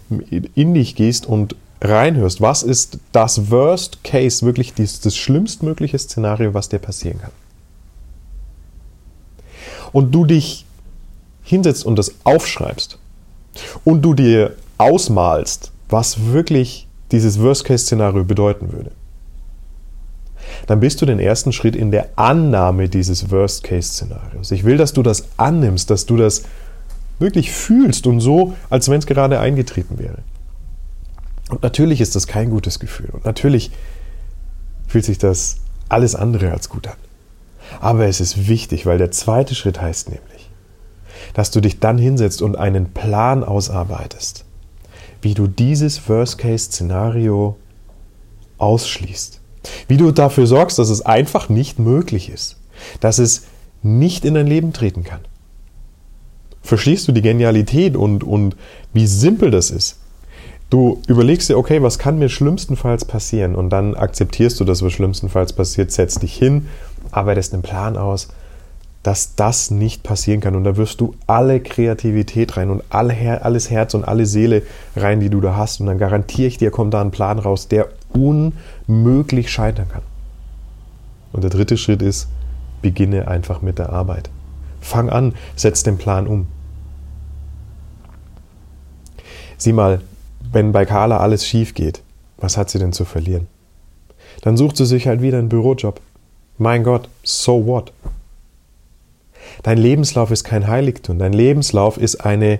in 0.55 0.73
dich 0.73 0.95
gehst 0.95 1.25
und 1.25 1.55
reinhörst, 1.81 2.41
was 2.41 2.63
ist 2.63 2.99
das 3.11 3.49
Worst 3.49 4.03
Case, 4.03 4.45
wirklich 4.45 4.73
das, 4.73 5.01
das 5.01 5.17
schlimmstmögliche 5.17 5.97
Szenario, 5.97 6.53
was 6.53 6.69
dir 6.69 6.79
passieren 6.79 7.19
kann. 7.19 7.31
Und 9.91 10.11
du 10.11 10.25
dich 10.25 10.65
hinsetzt 11.43 11.85
und 11.85 11.97
das 11.97 12.13
aufschreibst 12.23 12.97
und 13.83 14.03
du 14.03 14.13
dir 14.13 14.55
ausmalst, 14.77 15.71
was 15.89 16.31
wirklich 16.31 16.87
dieses 17.11 17.41
Worst-Case-Szenario 17.41 18.23
bedeuten 18.23 18.71
würde, 18.71 18.91
dann 20.67 20.79
bist 20.79 21.01
du 21.01 21.05
den 21.05 21.19
ersten 21.19 21.51
Schritt 21.51 21.75
in 21.75 21.91
der 21.91 22.09
Annahme 22.15 22.87
dieses 22.87 23.31
Worst-Case-Szenarios. 23.31 24.51
Ich 24.51 24.63
will, 24.63 24.77
dass 24.77 24.93
du 24.93 25.03
das 25.03 25.25
annimmst, 25.37 25.89
dass 25.89 26.05
du 26.05 26.15
das 26.15 26.43
wirklich 27.19 27.51
fühlst 27.51 28.07
und 28.07 28.21
so, 28.21 28.53
als 28.69 28.89
wenn 28.89 28.99
es 28.99 29.05
gerade 29.05 29.39
eingetreten 29.39 29.99
wäre. 29.99 30.19
Und 31.51 31.63
natürlich 31.63 31.99
ist 31.99 32.15
das 32.15 32.27
kein 32.27 32.49
gutes 32.49 32.79
Gefühl. 32.79 33.09
Und 33.11 33.25
natürlich 33.25 33.71
fühlt 34.87 35.05
sich 35.05 35.17
das 35.17 35.57
alles 35.89 36.15
andere 36.15 36.51
als 36.51 36.69
gut 36.69 36.87
an. 36.87 36.95
Aber 37.81 38.07
es 38.07 38.21
ist 38.21 38.47
wichtig, 38.47 38.85
weil 38.85 38.97
der 38.97 39.11
zweite 39.11 39.53
Schritt 39.53 39.79
heißt 39.79 40.09
nämlich, 40.09 40.49
dass 41.33 41.51
du 41.51 41.61
dich 41.61 41.79
dann 41.79 41.97
hinsetzt 41.97 42.41
und 42.41 42.57
einen 42.57 42.93
Plan 42.93 43.43
ausarbeitest, 43.43 44.45
wie 45.21 45.33
du 45.33 45.47
dieses 45.47 46.07
Worst-Case-Szenario 46.09 47.57
ausschließt. 48.57 49.41
Wie 49.87 49.97
du 49.97 50.11
dafür 50.11 50.47
sorgst, 50.47 50.79
dass 50.79 50.89
es 50.89 51.05
einfach 51.05 51.49
nicht 51.49 51.79
möglich 51.79 52.29
ist, 52.29 52.57
dass 52.99 53.19
es 53.19 53.43
nicht 53.83 54.25
in 54.25 54.33
dein 54.35 54.47
Leben 54.47 54.73
treten 54.73 55.03
kann. 55.03 55.21
Verstehst 56.61 57.07
du 57.07 57.11
die 57.11 57.21
Genialität 57.21 57.95
und, 57.95 58.23
und 58.23 58.55
wie 58.93 59.07
simpel 59.07 59.51
das 59.51 59.69
ist? 59.69 60.00
Du 60.71 61.01
überlegst 61.07 61.49
dir, 61.49 61.57
okay, 61.57 61.83
was 61.83 61.99
kann 61.99 62.17
mir 62.17 62.29
schlimmstenfalls 62.29 63.03
passieren? 63.03 63.55
Und 63.55 63.71
dann 63.71 63.93
akzeptierst 63.93 64.57
du 64.57 64.63
das, 64.63 64.81
was 64.81 64.93
schlimmstenfalls 64.93 65.51
passiert, 65.51 65.91
setzt 65.91 66.23
dich 66.23 66.33
hin, 66.33 66.69
arbeitest 67.11 67.53
einen 67.53 67.61
Plan 67.61 67.97
aus, 67.97 68.29
dass 69.03 69.35
das 69.35 69.69
nicht 69.69 70.01
passieren 70.01 70.39
kann. 70.39 70.55
Und 70.55 70.63
da 70.63 70.77
wirst 70.77 71.01
du 71.01 71.13
alle 71.27 71.59
Kreativität 71.59 72.55
rein 72.55 72.69
und 72.69 72.83
alle, 72.89 73.43
alles 73.43 73.69
Herz 73.69 73.93
und 73.95 74.05
alle 74.05 74.25
Seele 74.25 74.61
rein, 74.95 75.19
die 75.19 75.29
du 75.29 75.41
da 75.41 75.57
hast. 75.57 75.81
Und 75.81 75.87
dann 75.87 75.97
garantiere 75.97 76.47
ich 76.47 76.57
dir, 76.57 76.71
kommt 76.71 76.93
da 76.93 77.01
ein 77.01 77.11
Plan 77.11 77.37
raus, 77.37 77.67
der 77.67 77.89
unmöglich 78.13 79.51
scheitern 79.51 79.89
kann. 79.89 80.03
Und 81.33 81.43
der 81.43 81.51
dritte 81.51 81.75
Schritt 81.75 82.01
ist, 82.01 82.29
beginne 82.81 83.27
einfach 83.27 83.61
mit 83.61 83.77
der 83.77 83.89
Arbeit. 83.89 84.29
Fang 84.79 85.09
an, 85.09 85.33
setz 85.57 85.83
den 85.83 85.97
Plan 85.97 86.27
um. 86.27 86.47
Sieh 89.57 89.73
mal, 89.73 89.99
wenn 90.51 90.71
bei 90.71 90.85
Carla 90.85 91.17
alles 91.17 91.45
schief 91.45 91.73
geht, 91.73 92.01
was 92.37 92.57
hat 92.57 92.69
sie 92.69 92.79
denn 92.79 92.93
zu 92.93 93.05
verlieren? 93.05 93.47
Dann 94.41 94.57
sucht 94.57 94.77
sie 94.77 94.85
sich 94.85 95.07
halt 95.07 95.21
wieder 95.21 95.37
einen 95.37 95.49
Bürojob. 95.49 96.01
Mein 96.57 96.83
Gott, 96.83 97.07
so 97.23 97.65
what? 97.65 97.93
Dein 99.63 99.77
Lebenslauf 99.77 100.31
ist 100.31 100.43
kein 100.43 100.67
Heiligtum. 100.67 101.19
Dein 101.19 101.33
Lebenslauf 101.33 101.97
ist 101.97 102.25
eine 102.25 102.59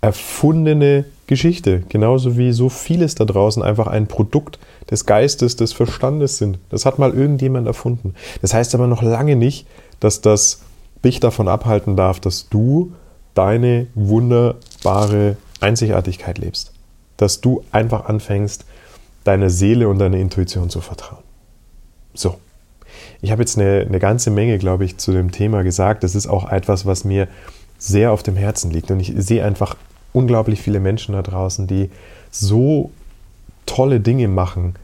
erfundene 0.00 1.04
Geschichte, 1.26 1.82
genauso 1.88 2.36
wie 2.36 2.52
so 2.52 2.68
vieles 2.68 3.14
da 3.14 3.24
draußen 3.24 3.62
einfach 3.62 3.86
ein 3.86 4.06
Produkt 4.06 4.58
des 4.90 5.06
Geistes, 5.06 5.56
des 5.56 5.72
Verstandes 5.72 6.38
sind. 6.38 6.58
Das 6.70 6.86
hat 6.86 6.98
mal 6.98 7.12
irgendjemand 7.12 7.66
erfunden. 7.66 8.14
Das 8.42 8.54
heißt 8.54 8.74
aber 8.74 8.86
noch 8.86 9.02
lange 9.02 9.36
nicht, 9.36 9.66
dass 10.00 10.20
das 10.20 10.62
dich 11.04 11.20
davon 11.20 11.48
abhalten 11.48 11.96
darf, 11.96 12.18
dass 12.18 12.48
du 12.48 12.92
deine 13.34 13.86
wunderbare 13.94 15.36
Einzigartigkeit 15.60 16.38
lebst 16.38 16.72
dass 17.20 17.40
du 17.40 17.62
einfach 17.70 18.06
anfängst, 18.06 18.64
deiner 19.24 19.50
Seele 19.50 19.88
und 19.88 19.98
deiner 19.98 20.16
Intuition 20.16 20.70
zu 20.70 20.80
vertrauen. 20.80 21.22
So. 22.14 22.36
Ich 23.20 23.30
habe 23.30 23.42
jetzt 23.42 23.58
eine, 23.58 23.84
eine 23.86 23.98
ganze 23.98 24.30
Menge, 24.30 24.58
glaube 24.58 24.86
ich, 24.86 24.96
zu 24.96 25.12
dem 25.12 25.30
Thema 25.30 25.62
gesagt. 25.62 26.02
Das 26.02 26.14
ist 26.14 26.26
auch 26.26 26.50
etwas, 26.50 26.86
was 26.86 27.04
mir 27.04 27.28
sehr 27.78 28.12
auf 28.12 28.22
dem 28.22 28.36
Herzen 28.36 28.70
liegt. 28.70 28.90
Und 28.90 29.00
ich 29.00 29.12
sehe 29.16 29.44
einfach 29.44 29.76
unglaublich 30.14 30.62
viele 30.62 30.80
Menschen 30.80 31.12
da 31.12 31.20
draußen, 31.20 31.66
die 31.66 31.90
so 32.30 32.90
tolle 33.66 34.00
Dinge 34.00 34.28
machen 34.28 34.74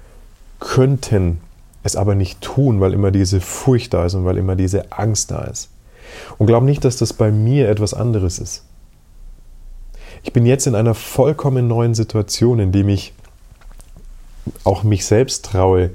könnten, 0.61 1.41
es 1.83 1.97
aber 1.97 2.15
nicht 2.15 2.43
tun, 2.43 2.81
weil 2.81 2.93
immer 2.93 3.11
diese 3.11 3.41
Furcht 3.41 3.95
da 3.95 4.05
ist 4.05 4.15
und 4.15 4.27
weil 4.27 4.37
immer 4.37 4.57
diese 4.57 4.93
Angst 4.93 5.31
da 5.31 5.45
ist. 5.45 5.71
Und 6.37 6.47
glaube 6.47 6.67
nicht, 6.67 6.85
dass 6.85 6.99
das 6.99 7.15
bei 7.15 7.31
mir 7.31 7.69
etwas 7.71 7.95
anderes 7.95 8.39
ist. 8.39 8.65
Ich 10.27 10.33
bin 10.33 10.45
jetzt 10.45 10.67
in 10.67 10.75
einer 10.75 10.95
vollkommen 10.95 11.69
neuen 11.69 11.95
Situation, 11.95 12.59
in 12.59 12.73
dem 12.73 12.89
ich 12.89 13.13
auch 14.65 14.83
mich 14.83 15.07
selbst 15.07 15.45
traue, 15.45 15.91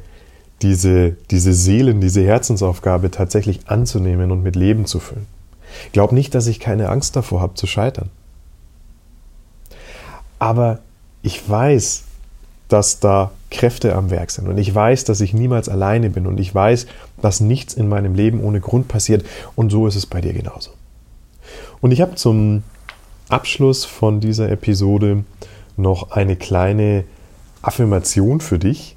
diese, 0.61 1.17
diese 1.29 1.51
Seelen, 1.51 2.00
diese 2.00 2.23
Herzensaufgabe 2.23 3.11
tatsächlich 3.11 3.67
anzunehmen 3.67 4.31
und 4.31 4.41
mit 4.41 4.55
Leben 4.55 4.85
zu 4.85 5.01
füllen. 5.01 5.27
Ich 5.88 5.91
glaube 5.91 6.15
nicht, 6.15 6.33
dass 6.33 6.47
ich 6.47 6.61
keine 6.61 6.88
Angst 6.88 7.17
davor 7.17 7.41
habe 7.41 7.55
zu 7.55 7.67
scheitern. 7.67 8.09
Aber 10.39 10.79
ich 11.23 11.50
weiß, 11.50 12.03
dass 12.69 13.01
da 13.01 13.31
Kräfte 13.50 13.96
am 13.96 14.11
Werk 14.11 14.31
sind 14.31 14.48
und 14.48 14.57
ich 14.57 14.74
weiß, 14.74 15.03
dass 15.03 15.20
ich 15.20 15.33
niemals 15.33 15.67
alleine 15.67 16.09
bin 16.09 16.25
und 16.25 16.39
ich 16.39 16.55
weiß, 16.55 16.87
dass 17.22 17.41
nichts 17.41 17.74
in 17.74 17.89
meinem 17.89 18.15
Leben 18.15 18.41
ohne 18.41 18.61
Grund 18.61 18.87
passiert 18.87 19.25
und 19.57 19.72
so 19.72 19.87
ist 19.87 19.98
es 19.98 20.05
bei 20.05 20.22
dir 20.22 20.31
genauso. 20.31 20.72
Und 21.81 21.91
ich 21.91 22.00
habe 22.00 22.15
zum 22.15 22.63
Abschluss 23.31 23.85
von 23.85 24.20
dieser 24.20 24.50
Episode 24.50 25.24
noch 25.77 26.11
eine 26.11 26.35
kleine 26.35 27.05
Affirmation 27.61 28.41
für 28.41 28.59
dich. 28.59 28.96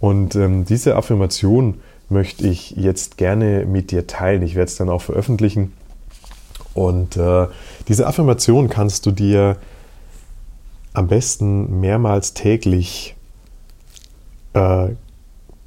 Und 0.00 0.34
ähm, 0.36 0.64
diese 0.64 0.96
Affirmation 0.96 1.80
möchte 2.08 2.46
ich 2.46 2.72
jetzt 2.72 3.16
gerne 3.16 3.64
mit 3.64 3.90
dir 3.90 4.06
teilen. 4.06 4.42
Ich 4.42 4.54
werde 4.54 4.68
es 4.68 4.76
dann 4.76 4.88
auch 4.88 5.02
veröffentlichen. 5.02 5.72
Und 6.74 7.16
äh, 7.16 7.46
diese 7.88 8.06
Affirmation 8.06 8.68
kannst 8.68 9.06
du 9.06 9.10
dir 9.10 9.56
am 10.92 11.08
besten 11.08 11.80
mehrmals 11.80 12.34
täglich 12.34 13.16
äh, 14.52 14.88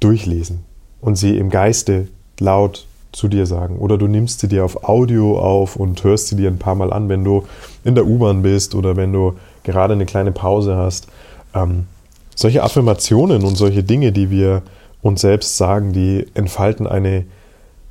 durchlesen 0.00 0.64
und 1.00 1.16
sie 1.16 1.36
im 1.36 1.50
Geiste 1.50 2.08
laut 2.38 2.86
zu 3.12 3.28
dir 3.28 3.46
sagen. 3.46 3.78
Oder 3.78 3.98
du 3.98 4.06
nimmst 4.06 4.40
sie 4.40 4.48
dir 4.48 4.64
auf 4.64 4.84
Audio 4.88 5.38
auf 5.38 5.76
und 5.76 6.02
hörst 6.04 6.28
sie 6.28 6.36
dir 6.36 6.48
ein 6.50 6.58
paar 6.58 6.74
Mal 6.74 6.92
an, 6.92 7.08
wenn 7.08 7.24
du 7.24 7.44
in 7.84 7.94
der 7.94 8.06
U-Bahn 8.06 8.42
bist 8.42 8.74
oder 8.74 8.96
wenn 8.96 9.12
du 9.12 9.34
gerade 9.64 9.94
eine 9.94 10.06
kleine 10.06 10.32
Pause 10.32 10.76
hast. 10.76 11.08
Ähm, 11.54 11.86
solche 12.34 12.62
Affirmationen 12.62 13.44
und 13.44 13.56
solche 13.56 13.82
Dinge, 13.82 14.12
die 14.12 14.30
wir 14.30 14.62
uns 15.02 15.20
selbst 15.20 15.56
sagen, 15.56 15.92
die 15.92 16.26
entfalten 16.34 16.86
eine 16.86 17.24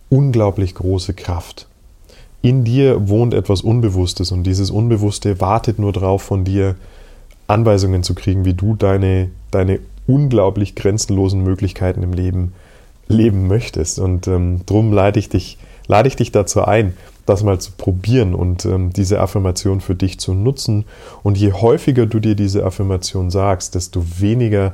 unglaublich 0.09 0.75
große 0.75 1.13
Kraft. 1.13 1.67
In 2.41 2.63
dir 2.63 3.09
wohnt 3.09 3.33
etwas 3.33 3.61
Unbewusstes 3.61 4.31
und 4.31 4.43
dieses 4.43 4.71
Unbewusste 4.71 5.41
wartet 5.41 5.77
nur 5.77 5.91
darauf, 5.91 6.21
von 6.21 6.45
dir 6.45 6.75
Anweisungen 7.47 8.03
zu 8.03 8.15
kriegen, 8.15 8.45
wie 8.45 8.53
du 8.53 8.75
deine, 8.75 9.29
deine 9.51 9.79
unglaublich 10.07 10.75
grenzenlosen 10.75 11.43
Möglichkeiten 11.43 12.01
im 12.01 12.13
Leben 12.13 12.53
leben 13.09 13.47
möchtest. 13.47 13.99
Und 13.99 14.27
ähm, 14.27 14.61
darum 14.65 14.93
lade 14.93 15.19
ich, 15.19 15.27
dich, 15.27 15.57
lade 15.87 16.07
ich 16.07 16.15
dich 16.15 16.31
dazu 16.31 16.63
ein, 16.63 16.95
das 17.25 17.43
mal 17.43 17.59
zu 17.59 17.73
probieren 17.73 18.33
und 18.33 18.65
ähm, 18.65 18.93
diese 18.93 19.19
Affirmation 19.19 19.81
für 19.81 19.95
dich 19.95 20.19
zu 20.19 20.33
nutzen. 20.33 20.85
Und 21.21 21.37
je 21.37 21.51
häufiger 21.51 22.05
du 22.05 22.19
dir 22.19 22.35
diese 22.35 22.65
Affirmation 22.65 23.29
sagst, 23.29 23.75
desto 23.75 24.03
weniger 24.19 24.73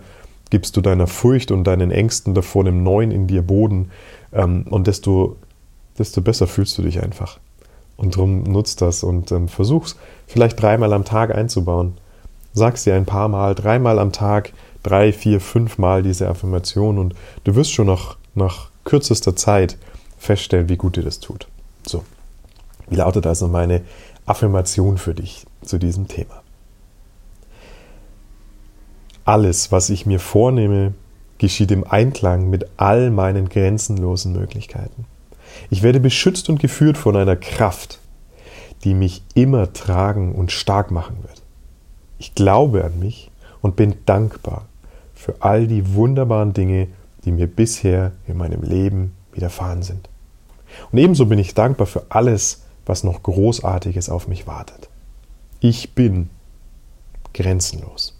gibst 0.51 0.77
du 0.77 0.81
deiner 0.81 1.07
Furcht 1.07 1.51
und 1.51 1.65
deinen 1.65 1.91
Ängsten 1.91 2.33
davor 2.33 2.63
dem 2.63 2.83
Neuen 2.83 3.11
in 3.11 3.27
dir 3.27 3.41
Boden 3.41 3.91
ähm, 4.31 4.65
und 4.69 4.87
desto, 4.87 5.37
desto 5.97 6.21
besser 6.21 6.47
fühlst 6.47 6.77
du 6.77 6.81
dich 6.83 7.01
einfach. 7.01 7.39
Und 7.97 8.15
darum 8.15 8.43
nutzt 8.43 8.81
das 8.81 9.03
und 9.03 9.31
ähm, 9.31 9.47
versuch's 9.47 9.95
vielleicht 10.27 10.61
dreimal 10.61 10.93
am 10.93 11.05
Tag 11.05 11.33
einzubauen. 11.33 11.93
Sag's 12.53 12.83
dir 12.83 12.95
ein 12.95 13.05
paar 13.05 13.27
Mal, 13.27 13.55
dreimal 13.55 13.99
am 13.99 14.11
Tag, 14.11 14.53
drei, 14.83 15.11
vier, 15.11 15.41
fünf 15.41 15.77
Mal 15.77 16.03
diese 16.03 16.29
Affirmation 16.29 16.99
und 16.99 17.15
du 17.43 17.55
wirst 17.55 17.73
schon 17.73 17.87
noch 17.87 18.17
nach 18.35 18.69
kürzester 18.83 19.35
Zeit 19.35 19.77
feststellen, 20.17 20.69
wie 20.69 20.77
gut 20.77 20.95
dir 20.97 21.03
das 21.03 21.19
tut. 21.19 21.47
So, 21.85 22.03
wie 22.89 22.95
lautet 22.95 23.25
also 23.25 23.47
meine 23.47 23.81
Affirmation 24.25 24.97
für 24.97 25.13
dich 25.13 25.45
zu 25.63 25.77
diesem 25.77 26.07
Thema? 26.07 26.41
Alles, 29.23 29.71
was 29.71 29.89
ich 29.89 30.05
mir 30.05 30.19
vornehme, 30.19 30.93
geschieht 31.37 31.71
im 31.71 31.83
Einklang 31.83 32.49
mit 32.49 32.67
all 32.77 33.09
meinen 33.09 33.49
grenzenlosen 33.49 34.33
Möglichkeiten. 34.33 35.05
Ich 35.69 35.83
werde 35.83 35.99
beschützt 35.99 36.49
und 36.49 36.59
geführt 36.59 36.97
von 36.97 37.15
einer 37.15 37.35
Kraft, 37.35 37.99
die 38.83 38.93
mich 38.93 39.23
immer 39.33 39.73
tragen 39.73 40.35
und 40.35 40.51
stark 40.51 40.91
machen 40.91 41.17
wird. 41.23 41.41
Ich 42.19 42.35
glaube 42.35 42.83
an 42.83 42.99
mich 42.99 43.31
und 43.61 43.75
bin 43.75 43.95
dankbar 44.05 44.65
für 45.13 45.35
all 45.39 45.65
die 45.65 45.95
wunderbaren 45.95 46.53
Dinge, 46.53 46.87
die 47.25 47.31
mir 47.31 47.47
bisher 47.47 48.13
in 48.27 48.37
meinem 48.37 48.61
Leben 48.61 49.13
widerfahren 49.33 49.83
sind. 49.83 50.09
Und 50.91 50.99
ebenso 50.99 51.25
bin 51.25 51.39
ich 51.39 51.53
dankbar 51.53 51.87
für 51.87 52.05
alles, 52.09 52.63
was 52.85 53.03
noch 53.03 53.23
Großartiges 53.23 54.09
auf 54.09 54.27
mich 54.27 54.47
wartet. 54.47 54.89
Ich 55.59 55.93
bin 55.93 56.29
grenzenlos. 57.33 58.17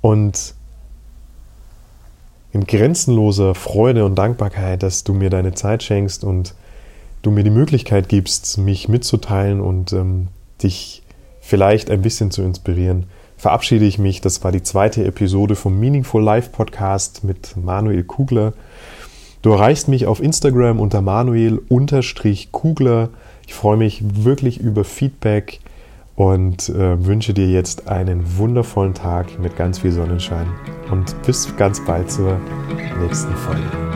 Und 0.00 0.54
in 2.52 2.64
grenzenloser 2.64 3.54
Freude 3.54 4.04
und 4.04 4.14
Dankbarkeit, 4.16 4.82
dass 4.82 5.04
du 5.04 5.14
mir 5.14 5.30
deine 5.30 5.54
Zeit 5.54 5.82
schenkst 5.82 6.24
und 6.24 6.54
du 7.22 7.30
mir 7.30 7.44
die 7.44 7.50
Möglichkeit 7.50 8.08
gibst, 8.08 8.58
mich 8.58 8.88
mitzuteilen 8.88 9.60
und 9.60 9.92
ähm, 9.92 10.28
dich 10.62 11.02
vielleicht 11.40 11.90
ein 11.90 12.02
bisschen 12.02 12.30
zu 12.30 12.42
inspirieren, 12.42 13.06
verabschiede 13.38 13.86
ich 13.86 13.98
mich. 13.98 14.20
Das 14.20 14.44
war 14.44 14.52
die 14.52 14.62
zweite 14.62 15.04
Episode 15.04 15.56
vom 15.56 15.80
Meaningful 15.80 16.22
Life 16.22 16.50
Podcast 16.50 17.24
mit 17.24 17.56
Manuel 17.56 18.04
Kugler. 18.04 18.52
Du 19.40 19.52
erreichst 19.52 19.88
mich 19.88 20.06
auf 20.06 20.20
Instagram 20.20 20.80
unter 20.80 21.00
Manuel-Kugler. 21.00 23.08
Ich 23.46 23.54
freue 23.54 23.76
mich 23.76 24.02
wirklich 24.24 24.60
über 24.60 24.84
Feedback 24.84 25.60
und 26.16 26.68
äh, 26.70 27.06
wünsche 27.06 27.32
dir 27.32 27.46
jetzt 27.46 27.86
einen 27.86 28.36
wundervollen 28.36 28.94
Tag 28.94 29.38
mit 29.38 29.56
ganz 29.56 29.78
viel 29.78 29.92
Sonnenschein 29.92 30.48
und 30.90 31.14
bis 31.22 31.54
ganz 31.56 31.84
bald 31.84 32.10
zur 32.10 32.40
nächsten 33.00 33.32
Folge. 33.36 33.87